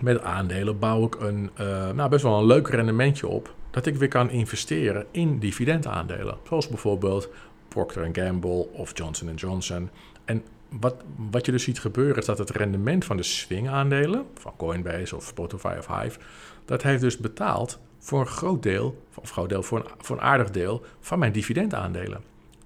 met 0.00 0.22
aandelen 0.22 0.78
bouw 0.78 1.04
ik 1.04 1.20
een, 1.20 1.50
uh, 1.60 1.90
nou, 1.90 2.08
best 2.08 2.22
wel 2.22 2.38
een 2.38 2.46
leuk 2.46 2.68
rendementje 2.68 3.28
op. 3.28 3.54
Dat 3.70 3.86
ik 3.86 3.96
weer 3.96 4.08
kan 4.08 4.30
investeren 4.30 5.06
in 5.10 5.38
dividendaandelen. 5.38 6.36
Zoals 6.48 6.68
bijvoorbeeld 6.68 7.28
Procter 7.68 8.08
Gamble 8.12 8.66
of 8.72 8.90
Johnson 8.94 9.34
Johnson. 9.34 9.90
En 10.24 10.42
wat, 10.68 10.94
wat 11.30 11.46
je 11.46 11.52
dus 11.52 11.62
ziet 11.62 11.80
gebeuren 11.80 12.16
is 12.16 12.24
dat 12.24 12.38
het 12.38 12.50
rendement 12.50 13.04
van 13.04 13.16
de 13.16 13.22
swing-aandelen, 13.22 14.24
van 14.34 14.52
Coinbase 14.56 15.16
of 15.16 15.24
Spotify 15.24 15.74
of 15.78 15.86
Hive, 15.86 16.18
dat 16.64 16.82
heeft 16.82 17.00
dus 17.00 17.16
betaald 17.16 17.78
voor 17.98 18.20
een 18.20 18.26
groot 18.26 18.62
deel, 18.62 19.02
voor 19.22 19.82
een, 20.08 20.20
aardig 20.20 20.50
deel 20.50 20.84
van 21.00 21.18
mijn 21.18 21.32
dividendaandelen. 21.32 22.20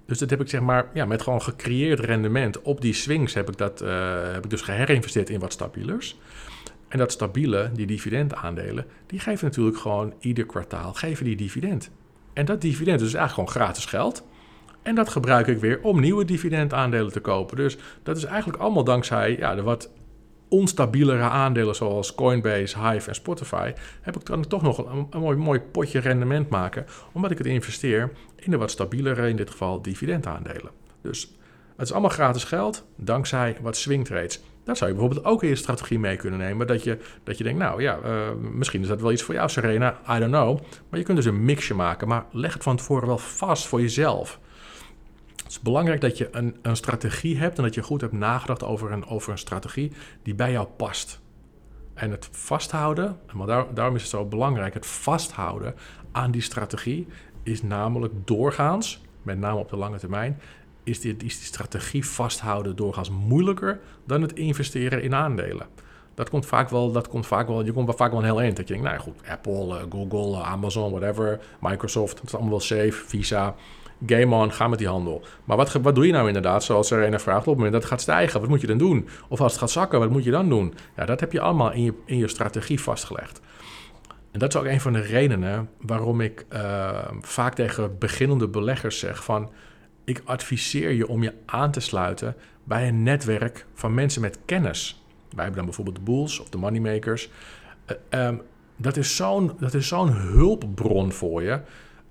Dus 0.05 0.19
dat 0.19 0.29
heb 0.29 0.41
ik 0.41 0.49
zeg 0.49 0.61
maar 0.61 0.89
ja, 0.93 1.05
met 1.05 1.21
gewoon 1.21 1.41
gecreëerd 1.41 1.99
rendement 1.99 2.61
op 2.61 2.81
die 2.81 2.93
swings 2.93 3.33
heb 3.33 3.49
ik, 3.49 3.57
dat, 3.57 3.81
uh, 3.81 4.33
heb 4.33 4.43
ik 4.43 4.49
dus 4.49 4.61
geherinvesteerd 4.61 5.29
in 5.29 5.39
wat 5.39 5.53
stabielers. 5.53 6.19
En 6.87 6.97
dat 6.97 7.11
stabiele, 7.11 7.71
die 7.73 7.85
dividendaandelen, 7.85 8.85
die 9.05 9.19
geven 9.19 9.45
natuurlijk 9.45 9.77
gewoon 9.77 10.13
ieder 10.19 10.45
kwartaal 10.45 10.93
geven 10.93 11.25
die 11.25 11.35
dividend. 11.35 11.91
En 12.33 12.45
dat 12.45 12.61
dividend 12.61 12.99
is 13.01 13.11
dus 13.11 13.13
eigenlijk 13.13 13.49
gewoon 13.49 13.65
gratis 13.65 13.85
geld. 13.85 14.23
En 14.81 14.95
dat 14.95 15.09
gebruik 15.09 15.47
ik 15.47 15.59
weer 15.59 15.79
om 15.81 15.99
nieuwe 15.99 16.25
dividendaandelen 16.25 17.11
te 17.11 17.19
kopen. 17.19 17.57
Dus 17.57 17.77
dat 18.03 18.17
is 18.17 18.23
eigenlijk 18.23 18.61
allemaal 18.61 18.83
dankzij 18.83 19.37
ja, 19.37 19.55
de 19.55 19.61
wat 19.61 19.89
onstabielere 20.49 21.21
aandelen 21.21 21.75
zoals 21.75 22.15
Coinbase, 22.15 22.79
Hive 22.79 23.07
en 23.07 23.15
Spotify, 23.15 23.73
heb 24.01 24.15
ik 24.15 24.25
dan 24.25 24.47
toch 24.47 24.61
nog 24.61 24.77
een, 24.77 25.07
mooi, 25.19 25.37
mooi 25.37 25.59
potje 25.59 25.99
rendement 25.99 26.49
maken, 26.49 26.85
omdat 27.11 27.31
ik 27.31 27.37
het 27.37 27.47
investeer 27.47 28.11
in 28.35 28.51
de 28.51 28.57
wat 28.57 28.71
stabielere, 28.71 29.29
in 29.29 29.35
dit 29.35 29.49
geval 29.49 29.81
dividendaandelen. 29.81 30.71
Dus 31.01 31.35
het 31.75 31.85
is 31.85 31.91
allemaal 31.91 32.09
gratis 32.09 32.43
geld, 32.43 32.85
dankzij 32.95 33.57
wat 33.61 33.77
swing 33.77 34.05
trades. 34.05 34.41
Daar 34.63 34.77
zou 34.77 34.89
je 34.89 34.95
bijvoorbeeld 34.97 35.27
ook 35.27 35.43
in 35.43 35.49
je 35.49 35.55
strategie 35.55 35.99
mee 35.99 36.15
kunnen 36.15 36.39
nemen. 36.39 36.67
Dat 36.67 36.83
je, 36.83 36.97
dat 37.23 37.37
je 37.37 37.43
denkt, 37.43 37.59
nou 37.59 37.81
ja, 37.81 37.99
uh, 38.05 38.11
misschien 38.51 38.81
is 38.81 38.87
dat 38.87 39.01
wel 39.01 39.11
iets 39.11 39.23
voor 39.23 39.33
jou, 39.33 39.49
Serena. 39.49 39.99
I 40.09 40.19
don't 40.19 40.31
know. 40.31 40.59
Maar 40.89 40.99
je 40.99 41.05
kunt 41.05 41.17
dus 41.17 41.25
een 41.25 41.45
mixje 41.45 41.73
maken. 41.73 42.07
Maar 42.07 42.25
leg 42.31 42.53
het 42.53 42.63
van 42.63 42.75
tevoren 42.75 43.07
wel 43.07 43.17
vast 43.17 43.67
voor 43.67 43.81
jezelf. 43.81 44.39
Het 45.51 45.59
is 45.59 45.65
belangrijk 45.65 46.01
dat 46.01 46.17
je 46.17 46.27
een, 46.31 46.55
een 46.61 46.75
strategie 46.75 47.37
hebt 47.37 47.57
en 47.57 47.63
dat 47.63 47.73
je 47.73 47.83
goed 47.83 48.01
hebt 48.01 48.13
nagedacht 48.13 48.63
over 48.63 48.91
een, 48.91 49.05
over 49.05 49.31
een 49.31 49.37
strategie 49.37 49.91
die 50.23 50.35
bij 50.35 50.51
jou 50.51 50.67
past. 50.67 51.19
En 51.93 52.11
het 52.11 52.29
vasthouden, 52.31 53.19
daar, 53.45 53.73
daarom 53.73 53.95
is 53.95 54.01
het 54.01 54.11
zo 54.11 54.25
belangrijk, 54.25 54.73
het 54.73 54.85
vasthouden 54.85 55.75
aan 56.11 56.31
die 56.31 56.41
strategie 56.41 57.07
is 57.43 57.61
namelijk 57.61 58.13
doorgaans, 58.25 59.01
met 59.21 59.39
name 59.39 59.59
op 59.59 59.69
de 59.69 59.75
lange 59.75 59.97
termijn, 59.97 60.39
is 60.83 60.99
die, 60.99 61.11
is 61.17 61.37
die 61.37 61.47
strategie 61.47 62.05
vasthouden 62.05 62.75
doorgaans 62.75 63.09
moeilijker 63.09 63.79
dan 64.05 64.21
het 64.21 64.33
investeren 64.33 65.01
in 65.01 65.15
aandelen. 65.15 65.67
Dat 66.13 66.29
komt 66.29 66.45
vaak 66.45 66.69
wel, 66.69 66.91
dat 66.91 67.07
komt 67.07 67.27
vaak 67.27 67.47
wel, 67.47 67.65
je 67.65 67.71
komt 67.71 67.95
vaak 67.95 68.11
wel 68.11 68.23
heel 68.23 68.41
eind. 68.41 68.57
Dat 68.57 68.67
je 68.67 68.73
denkt, 68.73 68.89
nou 68.89 69.01
goed, 69.01 69.21
Apple, 69.27 69.77
eh, 69.77 69.83
Google, 69.89 70.37
eh, 70.37 70.51
Amazon, 70.51 70.91
whatever, 70.91 71.39
Microsoft, 71.59 72.19
het 72.19 72.27
is 72.27 72.33
allemaal 72.33 72.51
wel 72.51 72.59
safe, 72.59 72.91
Visa, 72.91 73.55
game 74.05 74.35
on, 74.35 74.51
ga 74.51 74.67
met 74.67 74.79
die 74.79 74.87
handel. 74.87 75.23
Maar 75.43 75.57
wat, 75.57 75.73
wat 75.73 75.95
doe 75.95 76.05
je 76.05 76.11
nou 76.11 76.27
inderdaad, 76.27 76.63
zoals 76.63 76.91
er 76.91 77.13
een 77.13 77.19
vraagt, 77.19 77.39
op 77.39 77.45
het 77.45 77.55
moment 77.55 77.73
dat 77.73 77.85
gaat 77.85 78.01
stijgen, 78.01 78.39
wat 78.39 78.49
moet 78.49 78.61
je 78.61 78.67
dan 78.67 78.77
doen? 78.77 79.07
Of 79.27 79.41
als 79.41 79.51
het 79.51 79.61
gaat 79.61 79.71
zakken, 79.71 79.99
wat 79.99 80.09
moet 80.09 80.23
je 80.23 80.31
dan 80.31 80.49
doen? 80.49 80.73
Ja, 80.95 81.05
dat 81.05 81.19
heb 81.19 81.31
je 81.31 81.41
allemaal 81.41 81.71
in 81.71 81.83
je, 81.83 81.93
in 82.05 82.17
je 82.17 82.27
strategie 82.27 82.81
vastgelegd. 82.81 83.41
En 84.31 84.39
dat 84.39 84.53
is 84.53 84.59
ook 84.59 84.65
een 84.65 84.81
van 84.81 84.93
de 84.93 85.01
redenen 85.01 85.69
waarom 85.81 86.21
ik 86.21 86.45
uh, 86.53 86.89
vaak 87.21 87.53
tegen 87.53 87.97
beginnende 87.97 88.47
beleggers 88.47 88.99
zeg 88.99 89.23
van 89.23 89.49
ik 90.03 90.21
adviseer 90.25 90.91
je 90.91 91.07
om 91.07 91.23
je 91.23 91.33
aan 91.45 91.71
te 91.71 91.79
sluiten 91.79 92.35
bij 92.63 92.87
een 92.87 93.03
netwerk 93.03 93.65
van 93.73 93.93
mensen 93.93 94.21
met 94.21 94.39
kennis. 94.45 95.03
Wij 95.29 95.43
hebben 95.43 95.55
dan 95.55 95.65
bijvoorbeeld 95.65 95.95
de 95.95 96.01
Bulls 96.01 96.39
of 96.39 96.49
de 96.49 96.57
Moneymakers. 96.57 97.29
Uh, 98.09 98.29
dat 98.75 98.97
is 98.97 99.15
zo'n 99.15 99.51
zo'n 99.77 100.11
hulpbron 100.11 101.11
voor 101.11 101.43
je. 101.43 101.59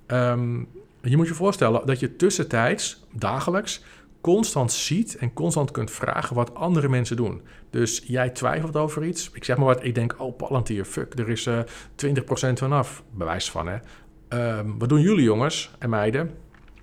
Um, 0.06 0.68
je 1.02 1.16
moet 1.16 1.28
je 1.28 1.34
voorstellen 1.34 1.86
dat 1.86 2.00
je 2.00 2.16
tussentijds, 2.16 3.06
dagelijks, 3.12 3.82
constant 4.20 4.72
ziet 4.72 5.16
en 5.16 5.32
constant 5.32 5.70
kunt 5.70 5.90
vragen 5.90 6.36
wat 6.36 6.54
andere 6.54 6.88
mensen 6.88 7.16
doen. 7.16 7.42
Dus 7.70 8.02
jij 8.06 8.30
twijfelt 8.30 8.76
over 8.76 9.04
iets. 9.04 9.30
Ik 9.32 9.44
zeg 9.44 9.56
maar 9.56 9.66
wat, 9.66 9.84
ik 9.84 9.94
denk, 9.94 10.14
oh 10.18 10.36
Palantir, 10.36 10.84
fuck, 10.84 11.18
er 11.18 11.28
is 11.28 11.46
uh, 11.46 11.58
eh, 11.58 11.64
20% 12.50 12.52
vanaf. 12.52 13.02
Bewijs 13.10 13.50
van, 13.50 13.66
hè. 13.66 13.78
Um, 14.58 14.78
wat 14.78 14.88
doen 14.88 15.00
jullie 15.00 15.24
jongens 15.24 15.70
en 15.78 15.90
meiden? 15.90 16.30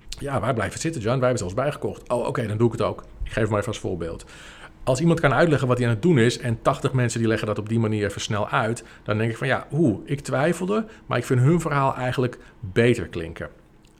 Ja, 0.08 0.40
wij 0.40 0.54
blijven 0.54 0.80
zitten, 0.80 1.00
John. 1.00 1.18
Wij 1.18 1.28
hebben 1.28 1.38
zelfs 1.38 1.54
bijgekocht. 1.54 2.08
Oh, 2.08 2.26
oké, 2.26 2.46
dan 2.46 2.58
doe 2.58 2.66
ik 2.66 2.72
het 2.72 2.82
ook. 2.82 3.04
Ik 3.24 3.32
geef 3.32 3.48
maar 3.48 3.58
even 3.58 3.72
als 3.72 3.78
voorbeeld. 3.78 4.24
Als 4.84 5.00
iemand 5.00 5.20
kan 5.20 5.34
uitleggen 5.34 5.68
wat 5.68 5.78
hij 5.78 5.86
aan 5.86 5.92
het 5.92 6.02
doen 6.02 6.18
is 6.18 6.38
en 6.38 6.62
80 6.62 6.92
mensen 6.92 7.18
die 7.18 7.28
leggen 7.28 7.46
dat 7.46 7.58
op 7.58 7.68
die 7.68 7.78
manier 7.78 8.04
even 8.04 8.20
snel 8.20 8.48
uit, 8.48 8.84
dan 9.02 9.18
denk 9.18 9.30
ik 9.30 9.36
van 9.36 9.46
ja, 9.46 9.66
hoe? 9.70 10.00
Ik 10.04 10.20
twijfelde, 10.20 10.86
maar 11.06 11.18
ik 11.18 11.24
vind 11.24 11.40
hun 11.40 11.60
verhaal 11.60 11.94
eigenlijk 11.94 12.38
beter 12.60 13.08
klinken. 13.08 13.48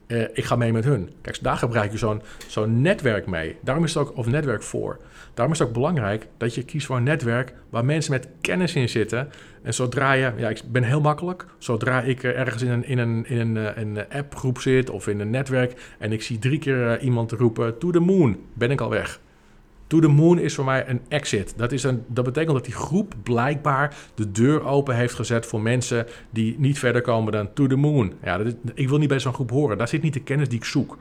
Uh, 0.08 0.22
ik 0.32 0.44
ga 0.44 0.56
mee 0.56 0.72
met 0.72 0.84
hun. 0.84 1.10
Kijk, 1.20 1.38
daar 1.42 1.56
gebruik 1.56 1.92
je 1.92 1.98
zo'n 1.98 2.22
zo'n 2.46 2.80
netwerk 2.80 3.26
mee. 3.26 3.56
Daarom 3.60 3.84
is 3.84 3.94
het 3.94 4.02
ook, 4.02 4.16
of 4.16 4.26
netwerk 4.26 4.62
voor. 4.62 4.98
Daarom 5.34 5.54
is 5.54 5.58
het 5.58 5.68
ook 5.68 5.74
belangrijk 5.74 6.26
dat 6.36 6.54
je 6.54 6.64
kiest 6.64 6.86
voor 6.86 6.96
een 6.96 7.02
netwerk 7.02 7.54
waar 7.70 7.84
mensen 7.84 8.12
met 8.12 8.28
kennis 8.40 8.74
in 8.74 8.88
zitten. 8.88 9.28
En 9.62 9.74
zodra 9.74 10.12
je, 10.12 10.32
ja, 10.36 10.48
ik 10.48 10.60
ben 10.66 10.82
heel 10.82 11.00
makkelijk. 11.00 11.46
Zodra 11.58 12.02
ik 12.02 12.22
ergens 12.22 12.62
in 12.62 12.70
een, 12.70 12.84
in 12.84 12.98
een, 12.98 13.26
in 13.26 13.38
een, 13.38 13.56
eh, 13.56 13.82
een 13.82 14.08
appgroep 14.08 14.60
zit 14.60 14.90
of 14.90 15.06
in 15.06 15.20
een 15.20 15.30
netwerk 15.30 15.94
en 15.98 16.12
ik 16.12 16.22
zie 16.22 16.38
drie 16.38 16.58
keer 16.58 17.00
iemand 17.00 17.32
roepen: 17.32 17.78
To 17.78 17.90
the 17.90 18.00
moon, 18.00 18.38
ben 18.52 18.70
ik 18.70 18.80
al 18.80 18.90
weg. 18.90 19.20
To 19.88 20.00
the 20.00 20.08
Moon 20.08 20.38
is 20.38 20.54
voor 20.54 20.64
mij 20.64 20.88
een 20.88 21.00
exit. 21.08 21.54
Dat, 21.56 21.72
is 21.72 21.82
een, 21.82 22.04
dat 22.06 22.24
betekent 22.24 22.54
dat 22.54 22.64
die 22.64 22.74
groep 22.74 23.14
blijkbaar 23.22 23.96
de 24.14 24.30
deur 24.30 24.64
open 24.64 24.96
heeft 24.96 25.14
gezet 25.14 25.46
voor 25.46 25.60
mensen 25.60 26.06
die 26.30 26.54
niet 26.58 26.78
verder 26.78 27.02
komen 27.02 27.32
dan 27.32 27.52
To 27.52 27.66
the 27.66 27.76
Moon. 27.76 28.12
Ja, 28.22 28.40
ik 28.74 28.88
wil 28.88 28.98
niet 28.98 29.08
bij 29.08 29.20
zo'n 29.20 29.34
groep 29.34 29.50
horen. 29.50 29.78
Daar 29.78 29.88
zit 29.88 30.02
niet 30.02 30.14
de 30.14 30.22
kennis 30.22 30.48
die 30.48 30.58
ik 30.58 30.64
zoek. 30.64 30.98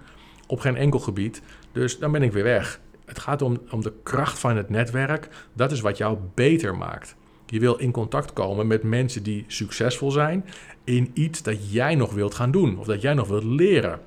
Op 0.47 0.59
geen 0.59 0.75
enkel 0.75 0.99
gebied. 0.99 1.41
Dus 1.71 1.99
dan 1.99 2.11
ben 2.11 2.23
ik 2.23 2.31
weer 2.31 2.43
weg. 2.43 2.79
Het 3.05 3.19
gaat 3.19 3.41
om, 3.41 3.57
om 3.71 3.81
de 3.81 3.93
kracht 4.03 4.39
van 4.39 4.57
het 4.57 4.69
netwerk. 4.69 5.29
Dat 5.53 5.71
is 5.71 5.81
wat 5.81 5.97
jou 5.97 6.17
beter 6.33 6.77
maakt. 6.77 7.15
Je 7.45 7.59
wil 7.59 7.75
in 7.75 7.91
contact 7.91 8.33
komen 8.33 8.67
met 8.67 8.83
mensen 8.83 9.23
die 9.23 9.45
succesvol 9.47 10.11
zijn 10.11 10.45
in 10.83 11.11
iets 11.13 11.43
dat 11.43 11.71
jij 11.71 11.95
nog 11.95 12.13
wilt 12.13 12.35
gaan 12.35 12.51
doen 12.51 12.79
of 12.79 12.85
dat 12.85 13.01
jij 13.01 13.13
nog 13.13 13.27
wilt 13.27 13.43
leren. 13.43 13.99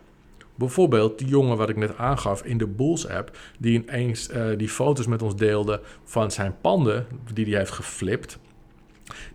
Bijvoorbeeld 0.61 1.19
die 1.19 1.29
jongen 1.29 1.57
wat 1.57 1.69
ik 1.69 1.77
net 1.77 1.97
aangaf 1.97 2.45
in 2.45 2.59
de 2.59 2.67
Bulls 2.67 3.09
app, 3.09 3.37
die 3.59 3.83
ineens 3.83 4.31
uh, 4.31 4.45
die 4.57 4.69
foto's 4.69 5.07
met 5.07 5.23
ons 5.23 5.37
deelde 5.37 5.81
van 6.05 6.31
zijn 6.31 6.55
panden 6.61 7.07
die 7.33 7.45
hij 7.45 7.59
heeft 7.59 7.71
geflipt. 7.71 8.39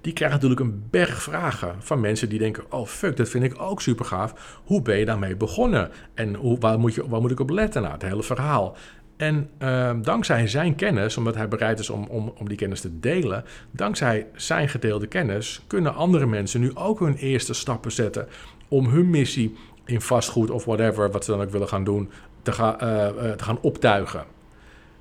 Die 0.01 0.13
krijgt 0.13 0.33
natuurlijk 0.33 0.61
een 0.61 0.83
berg 0.89 1.21
vragen 1.21 1.75
van 1.79 1.99
mensen 1.99 2.29
die 2.29 2.39
denken: 2.39 2.71
Oh 2.71 2.88
fuck, 2.88 3.17
dat 3.17 3.29
vind 3.29 3.43
ik 3.43 3.61
ook 3.61 3.81
super 3.81 4.05
gaaf. 4.05 4.59
Hoe 4.65 4.81
ben 4.81 4.97
je 4.97 5.05
daarmee 5.05 5.35
begonnen? 5.35 5.91
En 6.13 6.35
hoe, 6.35 6.59
waar, 6.59 6.79
moet 6.79 6.93
je, 6.93 7.09
waar 7.09 7.21
moet 7.21 7.31
ik 7.31 7.39
op 7.39 7.49
letten? 7.49 7.81
Nou, 7.81 7.93
het 7.93 8.03
hele 8.03 8.23
verhaal. 8.23 8.77
En 9.17 9.49
uh, 9.59 9.91
dankzij 10.01 10.47
zijn 10.47 10.75
kennis, 10.75 11.17
omdat 11.17 11.35
hij 11.35 11.47
bereid 11.47 11.79
is 11.79 11.89
om, 11.89 12.03
om, 12.03 12.33
om 12.38 12.47
die 12.47 12.57
kennis 12.57 12.81
te 12.81 12.99
delen, 12.99 13.43
dankzij 13.71 14.27
zijn 14.35 14.69
gedeelde 14.69 15.07
kennis, 15.07 15.63
kunnen 15.67 15.95
andere 15.95 16.25
mensen 16.25 16.59
nu 16.59 16.75
ook 16.75 16.99
hun 16.99 17.15
eerste 17.15 17.53
stappen 17.53 17.91
zetten 17.91 18.27
om 18.67 18.85
hun 18.85 19.09
missie 19.09 19.55
in 19.86 20.02
vastgoed 20.02 20.50
of 20.50 20.65
whatever, 20.65 21.12
wat 21.12 21.26
ze 21.26 21.32
dan 21.32 21.41
ook 21.41 21.50
willen 21.50 21.67
gaan 21.67 21.84
doen, 21.84 22.10
te, 22.41 22.52
gaan 22.52 22.74
uh, 22.74 23.32
te 23.32 23.43
gaan 23.43 23.62
optuigen. 23.62 24.26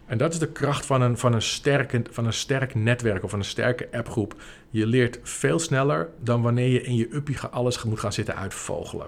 En 0.07 0.19
dat 0.19 0.33
is 0.33 0.39
de 0.39 0.53
kracht 0.53 0.87
van 0.87 1.03
een, 1.03 1.19
van, 1.19 1.33
een 1.33 1.43
sterke, 1.43 2.03
van 2.11 2.27
een 2.27 2.33
sterk 2.33 2.75
netwerk 2.75 3.25
of 3.25 3.31
van 3.31 3.39
een 3.39 3.45
sterke 3.45 3.89
appgroep. 3.93 4.35
Je 4.71 4.87
leert 4.87 5.19
veel 5.23 5.59
sneller 5.59 6.09
dan 6.21 6.43
wanneer 6.43 6.69
je 6.69 6.83
in 6.83 6.97
je 6.97 7.15
uppie 7.15 7.39
alles 7.41 7.83
moet 7.83 8.01
gaan 8.01 8.13
zitten 8.13 8.37
uitvogelen. 8.37 9.07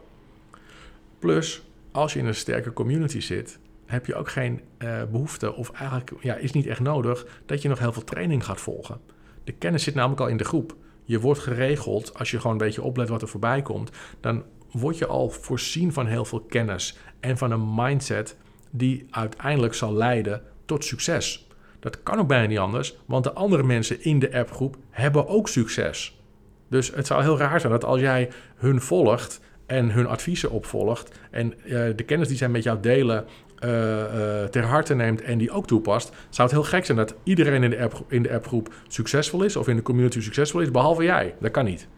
Plus, 1.19 1.63
als 1.91 2.13
je 2.13 2.19
in 2.19 2.27
een 2.27 2.35
sterke 2.35 2.73
community 2.73 3.21
zit, 3.21 3.59
heb 3.87 4.07
je 4.07 4.15
ook 4.15 4.29
geen 4.29 4.61
uh, 4.79 5.03
behoefte, 5.11 5.55
of 5.55 5.71
eigenlijk 5.71 6.13
ja, 6.21 6.35
is 6.35 6.53
niet 6.53 6.67
echt 6.67 6.81
nodig, 6.81 7.27
dat 7.47 7.63
je 7.63 7.69
nog 7.69 7.79
heel 7.79 7.93
veel 7.93 8.05
training 8.05 8.45
gaat 8.45 8.61
volgen. 8.61 9.01
De 9.45 9.53
kennis 9.53 9.83
zit 9.83 9.95
namelijk 9.95 10.21
al 10.21 10.29
in 10.29 10.37
de 10.37 10.45
groep. 10.45 10.77
Je 11.05 11.21
wordt 11.21 11.41
geregeld, 11.41 12.19
als 12.19 12.31
je 12.31 12.37
gewoon 12.37 12.53
een 12.53 12.67
beetje 12.67 12.83
oplet 12.83 13.09
wat 13.09 13.23
er 13.23 13.29
voorbij 13.29 13.63
komt, 13.63 13.91
dan 14.21 14.45
word 14.79 14.99
je 14.99 15.07
al 15.07 15.31
voorzien 15.31 15.93
van 15.93 16.07
heel 16.07 16.25
veel 16.25 16.41
kennis 16.41 16.99
en 17.21 17.39
van 17.39 17.51
een 17.51 17.75
mindset 17.75 18.37
die 18.71 19.07
uiteindelijk 19.11 19.75
zal 19.75 19.95
leiden 19.95 20.43
tot 20.65 20.85
succes. 20.85 21.49
Dat 21.81 22.03
kan 22.03 22.19
ook 22.19 22.29
bijna 22.29 22.47
niet 22.47 22.59
anders, 22.59 22.97
want 23.07 23.25
de 23.25 23.33
andere 23.33 23.63
mensen 23.63 24.05
in 24.05 24.19
de 24.19 24.39
appgroep 24.39 24.77
hebben 24.91 25.29
ook 25.29 25.49
succes. 25.49 26.21
Dus 26.69 26.95
het 26.95 27.07
zou 27.07 27.23
heel 27.23 27.39
raar 27.39 27.61
zijn 27.61 27.73
dat 27.73 27.85
als 27.85 28.01
jij 28.01 28.31
hun 28.57 28.81
volgt 28.81 29.41
en 29.67 29.91
hun 29.91 30.07
adviezen 30.07 30.51
opvolgt 30.51 31.19
en 31.31 31.55
uh, 31.65 31.87
de 31.97 32.05
kennis 32.07 32.29
die 32.29 32.37
zij 32.37 32.49
met 32.49 32.63
jou 32.63 32.81
delen 32.81 33.25
uh, 33.65 33.71
uh, 33.71 34.45
ter 34.45 34.65
harte 34.65 34.95
neemt 34.95 35.23
en 35.23 35.39
die 35.39 35.51
ook 35.51 35.67
toepast, 35.67 36.09
zou 36.29 36.49
het 36.49 36.59
heel 36.59 36.69
gek 36.69 36.85
zijn 36.85 36.99
dat 36.99 37.15
iedereen 37.23 37.63
in 38.09 38.23
de 38.23 38.33
appgroep 38.33 38.75
succesvol 38.89 39.43
is 39.43 39.57
of 39.57 39.69
in 39.69 39.77
de 39.77 39.83
community 39.83 40.21
succesvol 40.21 40.61
is, 40.61 40.71
behalve 40.71 41.03
jij. 41.03 41.35
Dat 41.41 41.51
kan 41.51 41.65
niet 41.65 41.89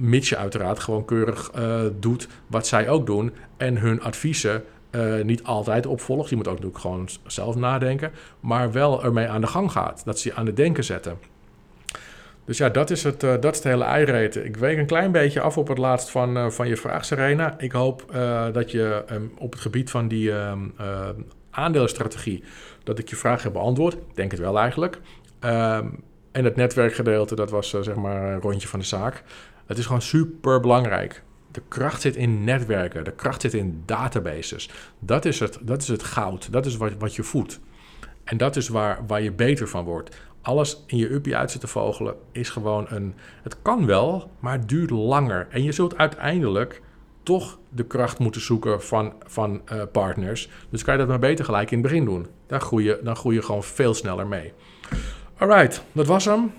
mits 0.00 0.28
je 0.28 0.36
uiteraard 0.36 0.78
gewoon 0.78 1.04
keurig 1.04 1.50
uh, 1.58 1.80
doet 1.98 2.28
wat 2.46 2.66
zij 2.66 2.88
ook 2.88 3.06
doen 3.06 3.32
en 3.56 3.76
hun 3.76 4.02
adviezen 4.02 4.64
uh, 4.90 5.22
niet 5.22 5.44
altijd 5.44 5.86
opvolgt. 5.86 6.30
Je 6.30 6.36
moet 6.36 6.48
ook 6.48 6.54
natuurlijk 6.54 6.80
gewoon 6.80 7.08
zelf 7.26 7.56
nadenken, 7.56 8.12
maar 8.40 8.72
wel 8.72 9.04
ermee 9.04 9.28
aan 9.28 9.40
de 9.40 9.46
gang 9.46 9.72
gaat. 9.72 10.02
Dat 10.04 10.18
ze 10.18 10.28
je 10.28 10.34
aan 10.34 10.46
het 10.46 10.56
denken 10.56 10.84
zetten. 10.84 11.18
Dus 12.44 12.58
ja, 12.58 12.68
dat 12.68 12.90
is 12.90 13.02
het, 13.02 13.22
uh, 13.22 13.30
dat 13.30 13.52
is 13.52 13.58
het 13.58 13.64
hele 13.72 13.84
eireten. 13.84 14.44
Ik 14.44 14.56
week 14.56 14.78
een 14.78 14.86
klein 14.86 15.12
beetje 15.12 15.40
af 15.40 15.58
op 15.58 15.68
het 15.68 15.78
laatst 15.78 16.10
van, 16.10 16.52
van 16.52 16.68
je 16.68 16.76
vraag, 16.76 17.04
Serena. 17.04 17.58
Ik 17.58 17.72
hoop 17.72 18.04
dat 18.52 18.70
je 18.70 19.04
um, 19.10 19.32
op 19.38 19.52
het 19.52 19.60
gebied 19.60 19.90
van 19.90 20.08
die 20.08 20.32
um, 20.32 20.74
aandelenstrategie, 21.50 22.44
dat 22.84 22.98
ik 22.98 23.08
je 23.08 23.16
vraag 23.16 23.42
heb 23.42 23.52
beantwoord. 23.52 23.94
Ik 23.94 24.00
denk 24.14 24.30
het 24.30 24.40
wel 24.40 24.58
eigenlijk. 24.58 25.00
Um, 25.40 26.02
en 26.32 26.44
het 26.44 26.56
netwerkgedeelte, 26.56 27.34
dat 27.34 27.50
was 27.50 27.70
zeg 27.70 27.94
maar 27.94 28.32
een 28.32 28.40
rondje 28.40 28.68
van 28.68 28.78
de 28.78 28.84
zaak. 28.84 29.22
Het 29.70 29.78
is 29.78 29.86
gewoon 29.86 30.02
super 30.02 30.60
belangrijk. 30.60 31.22
De 31.50 31.62
kracht 31.68 32.00
zit 32.00 32.16
in 32.16 32.44
netwerken, 32.44 33.04
de 33.04 33.12
kracht 33.12 33.40
zit 33.40 33.54
in 33.54 33.82
databases. 33.86 34.70
Dat 34.98 35.24
is 35.24 35.40
het, 35.40 35.58
dat 35.62 35.82
is 35.82 35.88
het 35.88 36.02
goud, 36.02 36.52
dat 36.52 36.66
is 36.66 36.76
wat, 36.76 36.92
wat 36.98 37.14
je 37.14 37.22
voedt. 37.22 37.60
En 38.24 38.36
dat 38.36 38.56
is 38.56 38.68
waar, 38.68 39.06
waar 39.06 39.22
je 39.22 39.32
beter 39.32 39.68
van 39.68 39.84
wordt. 39.84 40.16
Alles 40.42 40.84
in 40.86 40.96
je 40.96 41.12
uppie 41.12 41.36
uit 41.36 41.50
zitten 41.50 41.68
vogelen 41.68 42.14
is 42.32 42.48
gewoon 42.48 42.86
een. 42.88 43.14
Het 43.42 43.56
kan 43.62 43.86
wel, 43.86 44.30
maar 44.40 44.52
het 44.52 44.68
duurt 44.68 44.90
langer. 44.90 45.46
En 45.50 45.62
je 45.62 45.72
zult 45.72 45.96
uiteindelijk 45.96 46.82
toch 47.22 47.58
de 47.68 47.84
kracht 47.84 48.18
moeten 48.18 48.40
zoeken 48.40 48.82
van, 48.82 49.12
van 49.26 49.62
uh, 49.72 49.82
partners. 49.92 50.48
Dus 50.70 50.84
kan 50.84 50.94
je 50.94 51.00
dat 51.00 51.08
maar 51.08 51.18
beter 51.18 51.44
gelijk 51.44 51.70
in 51.70 51.78
het 51.78 51.86
begin 51.86 52.04
doen. 52.04 52.26
Dan 52.46 52.60
groei 52.60 52.84
je, 52.84 53.00
dan 53.02 53.16
groei 53.16 53.34
je 53.34 53.42
gewoon 53.42 53.64
veel 53.64 53.94
sneller 53.94 54.26
mee. 54.26 54.52
Alright, 55.38 55.82
dat 55.92 56.06
was 56.06 56.24
hem. 56.24 56.52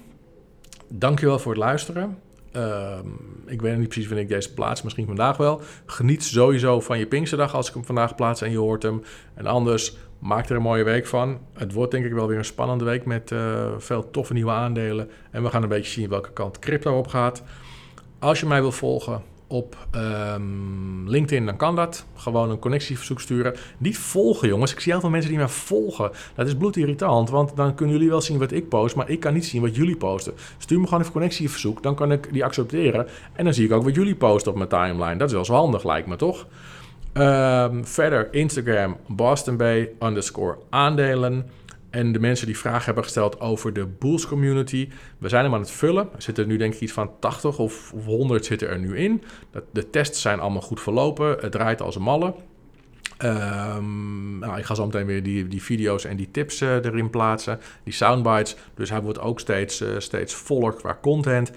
Dankjewel 0.87 1.39
voor 1.39 1.51
het 1.51 1.61
luisteren. 1.61 2.17
Ehm, 2.51 3.07
ik 3.45 3.61
weet 3.61 3.77
niet 3.77 3.87
precies 3.87 4.07
wanneer 4.07 4.23
ik 4.23 4.31
deze 4.31 4.53
plaats, 4.53 4.81
misschien 4.81 5.05
vandaag 5.05 5.37
wel. 5.37 5.61
Geniet 5.85 6.23
sowieso 6.23 6.79
van 6.79 6.99
je 6.99 7.07
Pinksterdag 7.07 7.55
als 7.55 7.67
ik 7.67 7.73
hem 7.73 7.85
vandaag 7.85 8.15
plaats 8.15 8.41
en 8.41 8.51
je 8.51 8.57
hoort 8.57 8.83
hem. 8.83 9.03
En 9.33 9.45
anders, 9.45 9.97
maak 10.19 10.49
er 10.49 10.55
een 10.55 10.61
mooie 10.61 10.83
week 10.83 11.07
van. 11.07 11.39
Het 11.53 11.73
wordt 11.73 11.91
denk 11.91 12.05
ik 12.05 12.13
wel 12.13 12.27
weer 12.27 12.37
een 12.37 12.45
spannende 12.45 12.83
week 12.83 13.05
met 13.05 13.31
uh, 13.31 13.65
veel 13.77 14.09
toffe 14.11 14.33
nieuwe 14.33 14.51
aandelen. 14.51 15.09
En 15.31 15.43
we 15.43 15.49
gaan 15.49 15.63
een 15.63 15.69
beetje 15.69 15.91
zien 15.91 16.09
welke 16.09 16.31
kant 16.31 16.59
crypto 16.59 16.97
op 16.97 17.07
gaat. 17.07 17.43
Als 18.19 18.39
je 18.39 18.45
mij 18.45 18.61
wil 18.61 18.71
volgen, 18.71 19.23
op 19.51 19.87
um, 19.95 21.09
LinkedIn, 21.09 21.45
dan 21.45 21.57
kan 21.57 21.75
dat. 21.75 22.05
Gewoon 22.15 22.49
een 22.49 22.59
connectieverzoek 22.59 23.19
sturen. 23.19 23.55
Niet 23.77 23.97
volgen, 23.97 24.47
jongens. 24.47 24.71
Ik 24.71 24.79
zie 24.79 24.91
heel 24.91 25.01
veel 25.01 25.09
mensen 25.09 25.29
die 25.29 25.39
mij 25.39 25.47
volgen. 25.47 26.11
Dat 26.35 26.47
is 26.47 26.55
bloedirritant, 26.55 27.29
want 27.29 27.55
dan 27.55 27.75
kunnen 27.75 27.95
jullie 27.95 28.09
wel 28.09 28.21
zien 28.21 28.39
wat 28.39 28.51
ik 28.51 28.69
post, 28.69 28.95
maar 28.95 29.09
ik 29.09 29.19
kan 29.19 29.33
niet 29.33 29.45
zien 29.45 29.61
wat 29.61 29.75
jullie 29.75 29.97
posten. 29.97 30.33
Stuur 30.57 30.79
me 30.79 30.85
gewoon 30.85 30.99
even 30.99 31.13
connectieverzoek, 31.13 31.83
dan 31.83 31.95
kan 31.95 32.11
ik 32.11 32.33
die 32.33 32.45
accepteren. 32.45 33.07
En 33.33 33.43
dan 33.43 33.53
zie 33.53 33.65
ik 33.65 33.71
ook 33.71 33.83
wat 33.83 33.95
jullie 33.95 34.15
posten 34.15 34.51
op 34.51 34.57
mijn 34.57 34.69
timeline. 34.69 35.17
Dat 35.17 35.27
is 35.27 35.33
wel 35.33 35.45
zo 35.45 35.53
handig, 35.53 35.83
lijkt 35.83 36.07
me 36.07 36.15
toch? 36.15 36.47
Um, 37.13 37.85
verder 37.85 38.33
Instagram, 38.33 38.97
Boston 39.07 39.57
Bay 39.57 39.89
underscore 39.99 40.57
aandelen. 40.69 41.49
En 41.91 42.11
de 42.11 42.19
mensen 42.19 42.45
die 42.45 42.57
vragen 42.57 42.85
hebben 42.85 43.03
gesteld 43.03 43.39
over 43.39 43.73
de 43.73 43.85
Bulls 43.85 44.27
community. 44.27 44.89
We 45.17 45.29
zijn 45.29 45.43
hem 45.43 45.53
aan 45.53 45.59
het 45.59 45.71
vullen. 45.71 46.09
Er 46.15 46.21
zitten 46.21 46.47
nu 46.47 46.57
denk 46.57 46.73
ik 46.73 46.79
iets 46.79 46.91
van 46.91 47.11
80 47.19 47.59
of 47.59 47.93
100 48.05 48.45
zitten 48.45 48.69
er 48.69 48.79
nu 48.79 48.97
in. 48.97 49.23
De 49.71 49.89
tests 49.89 50.21
zijn 50.21 50.39
allemaal 50.39 50.61
goed 50.61 50.81
verlopen. 50.81 51.37
Het 51.39 51.51
draait 51.51 51.81
als 51.81 51.95
een 51.95 52.01
malle. 52.01 52.33
Um, 53.23 54.39
nou, 54.39 54.57
ik 54.57 54.65
ga 54.65 54.75
zo 54.75 54.85
meteen 54.85 55.05
weer 55.05 55.23
die, 55.23 55.47
die 55.47 55.63
video's 55.63 56.05
en 56.05 56.17
die 56.17 56.31
tips 56.31 56.61
uh, 56.61 56.73
erin 56.73 57.09
plaatsen. 57.09 57.59
Die 57.83 57.93
soundbites. 57.93 58.55
Dus 58.73 58.89
hij 58.89 59.01
wordt 59.01 59.19
ook 59.19 59.39
steeds, 59.39 59.81
uh, 59.81 59.89
steeds 59.97 60.33
voller 60.33 60.73
qua 60.73 60.97
content. 61.01 61.51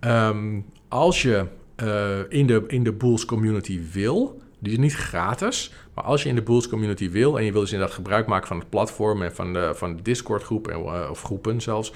Um, 0.00 0.64
als 0.88 1.22
je 1.22 1.46
uh, 1.82 2.18
in, 2.28 2.46
de, 2.46 2.64
in 2.66 2.82
de 2.82 2.92
Bulls 2.92 3.24
community 3.24 3.80
wil 3.92 4.42
die 4.58 4.72
is 4.72 4.78
niet 4.78 4.94
gratis. 4.94 5.72
Maar 5.94 6.04
als 6.04 6.22
je 6.22 6.28
in 6.28 6.34
de 6.34 6.42
Bulls 6.42 6.68
community 6.68 7.10
wil 7.10 7.38
en 7.38 7.44
je 7.44 7.52
wil 7.52 7.60
dus 7.60 7.72
inderdaad 7.72 7.96
gebruik 7.96 8.26
maken 8.26 8.46
van 8.46 8.58
het 8.58 8.68
platform 8.68 9.22
en 9.22 9.34
van 9.34 9.52
de, 9.52 9.70
van 9.74 9.96
de 9.96 10.02
Discord 10.02 10.42
groep 10.42 10.70
uh, 10.70 11.08
of 11.10 11.22
groepen 11.22 11.60
zelfs, 11.60 11.92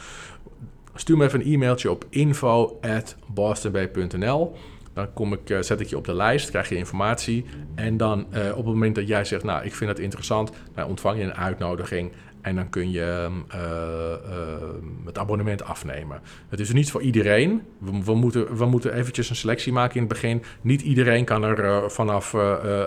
stuur 0.94 1.16
me 1.16 1.24
even 1.24 1.40
een 1.40 1.52
e-mailtje 1.52 1.90
op 1.90 2.04
info@bostonbay.nl. 2.08 4.56
Dan 4.94 5.12
kom 5.12 5.32
ik, 5.32 5.50
uh, 5.50 5.60
zet 5.60 5.80
ik 5.80 5.86
je 5.86 5.96
op 5.96 6.04
de 6.04 6.14
lijst, 6.14 6.50
krijg 6.50 6.68
je 6.68 6.76
informatie. 6.76 7.44
En 7.74 7.96
dan 7.96 8.18
uh, 8.18 8.50
op 8.50 8.56
het 8.56 8.64
moment 8.64 8.94
dat 8.94 9.08
jij 9.08 9.24
zegt, 9.24 9.44
nou, 9.44 9.64
ik 9.64 9.74
vind 9.74 9.90
het 9.90 9.98
interessant, 9.98 10.50
dan 10.74 10.86
ontvang 10.86 11.18
je 11.18 11.24
een 11.24 11.34
uitnodiging. 11.34 12.12
En 12.42 12.54
dan 12.54 12.68
kun 12.68 12.90
je 12.90 13.28
uh, 13.54 15.06
het 15.06 15.18
abonnement 15.18 15.64
afnemen. 15.64 16.20
Het 16.48 16.60
is 16.60 16.72
niet 16.72 16.90
voor 16.90 17.02
iedereen. 17.02 17.62
We, 17.78 18.14
moeten, 18.14 18.56
we 18.56 18.66
moeten 18.66 18.94
eventjes 18.94 19.30
een 19.30 19.36
selectie 19.36 19.72
maken 19.72 19.94
in 19.94 20.00
het 20.00 20.08
begin. 20.12 20.42
Niet 20.60 20.82
iedereen 20.82 21.24
kan 21.24 21.42
er 21.42 21.64
uh, 21.64 21.88
vanaf 21.88 22.32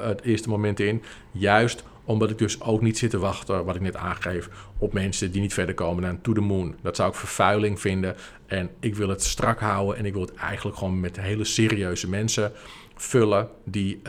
het 0.02 0.22
eerste 0.22 0.50
moment 0.50 0.80
in. 0.80 1.02
Juist 1.32 1.84
omdat 2.08 2.30
ik 2.30 2.38
dus 2.38 2.62
ook 2.62 2.82
niet 2.82 2.98
zit 2.98 3.10
te 3.10 3.18
wachten, 3.18 3.66
wat 3.66 3.76
ik 3.76 3.82
net 3.82 3.96
aangeef, 3.96 4.50
op 4.78 4.94
mensen 4.94 5.32
die 5.32 5.42
niet 5.42 5.54
verder 5.54 5.76
komen 5.76 6.04
dan 6.04 6.22
to 6.22 6.34
the 6.34 6.42
moon. 6.42 6.76
Dat 6.82 6.96
zou 6.96 7.10
ik 7.10 7.16
vervuiling 7.16 7.80
vinden. 7.80 8.16
En 8.46 8.70
ik 8.80 8.96
wil 8.96 9.10
het 9.10 9.24
strak 9.24 9.60
houden 9.60 9.98
en 9.98 10.06
ik 10.06 10.14
wil 10.14 10.22
het 10.22 10.36
eigenlijk 10.36 10.78
gewoon 10.78 11.00
met 11.00 11.20
hele 11.20 11.44
serieuze 11.44 12.10
mensen 12.10 12.52
vullen 12.96 13.50
die 13.64 14.02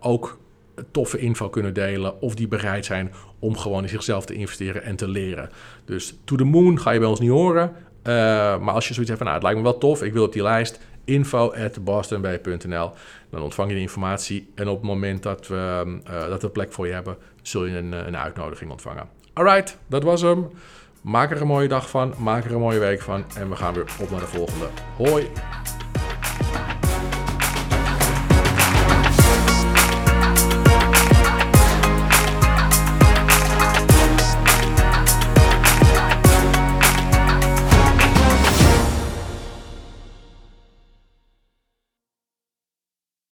ook 0.00 0.38
toffe 0.90 1.18
info 1.18 1.48
kunnen 1.48 1.74
delen 1.74 2.20
of 2.20 2.34
die 2.34 2.48
bereid 2.48 2.84
zijn 2.84 3.12
om 3.38 3.56
gewoon 3.56 3.82
in 3.82 3.88
zichzelf 3.88 4.26
te 4.26 4.34
investeren 4.34 4.82
en 4.82 4.96
te 4.96 5.08
leren. 5.08 5.50
Dus 5.84 6.18
to 6.24 6.36
the 6.36 6.44
moon 6.44 6.80
ga 6.80 6.90
je 6.90 6.98
bij 6.98 7.08
ons 7.08 7.20
niet 7.20 7.30
horen. 7.30 7.72
Uh, 8.02 8.12
maar 8.58 8.74
als 8.74 8.88
je 8.88 8.94
zoiets 8.94 9.12
hebt 9.12 9.22
van, 9.22 9.32
nou, 9.32 9.34
het 9.34 9.42
lijkt 9.42 9.58
me 9.58 9.64
wel 9.64 9.78
tof, 9.78 10.02
ik 10.02 10.12
wil 10.12 10.24
op 10.24 10.32
die 10.32 10.42
lijst, 10.42 10.80
info 11.04 11.52
at. 11.52 11.78
Dan 13.30 13.42
ontvang 13.42 13.68
je 13.68 13.74
de 13.74 13.80
informatie 13.80 14.50
en 14.54 14.68
op 14.68 14.76
het 14.76 14.86
moment 14.86 15.22
dat 15.22 15.46
we, 15.46 15.84
uh, 16.10 16.28
dat 16.28 16.42
we 16.42 16.48
plek 16.48 16.72
voor 16.72 16.86
je 16.86 16.92
hebben, 16.92 17.16
zul 17.42 17.64
je 17.64 17.76
een, 17.76 17.92
een 17.92 18.16
uitnodiging 18.16 18.70
ontvangen. 18.70 19.08
Alright, 19.32 19.78
dat 19.86 20.02
was 20.02 20.22
hem. 20.22 20.50
Maak 21.00 21.30
er 21.30 21.40
een 21.40 21.46
mooie 21.46 21.68
dag 21.68 21.90
van, 21.90 22.14
maak 22.18 22.44
er 22.44 22.52
een 22.52 22.60
mooie 22.60 22.78
week 22.78 23.00
van 23.00 23.24
en 23.36 23.48
we 23.48 23.56
gaan 23.56 23.74
weer 23.74 23.86
op 24.00 24.10
naar 24.10 24.20
de 24.20 24.26
volgende. 24.26 24.66
Hoi! 24.96 25.30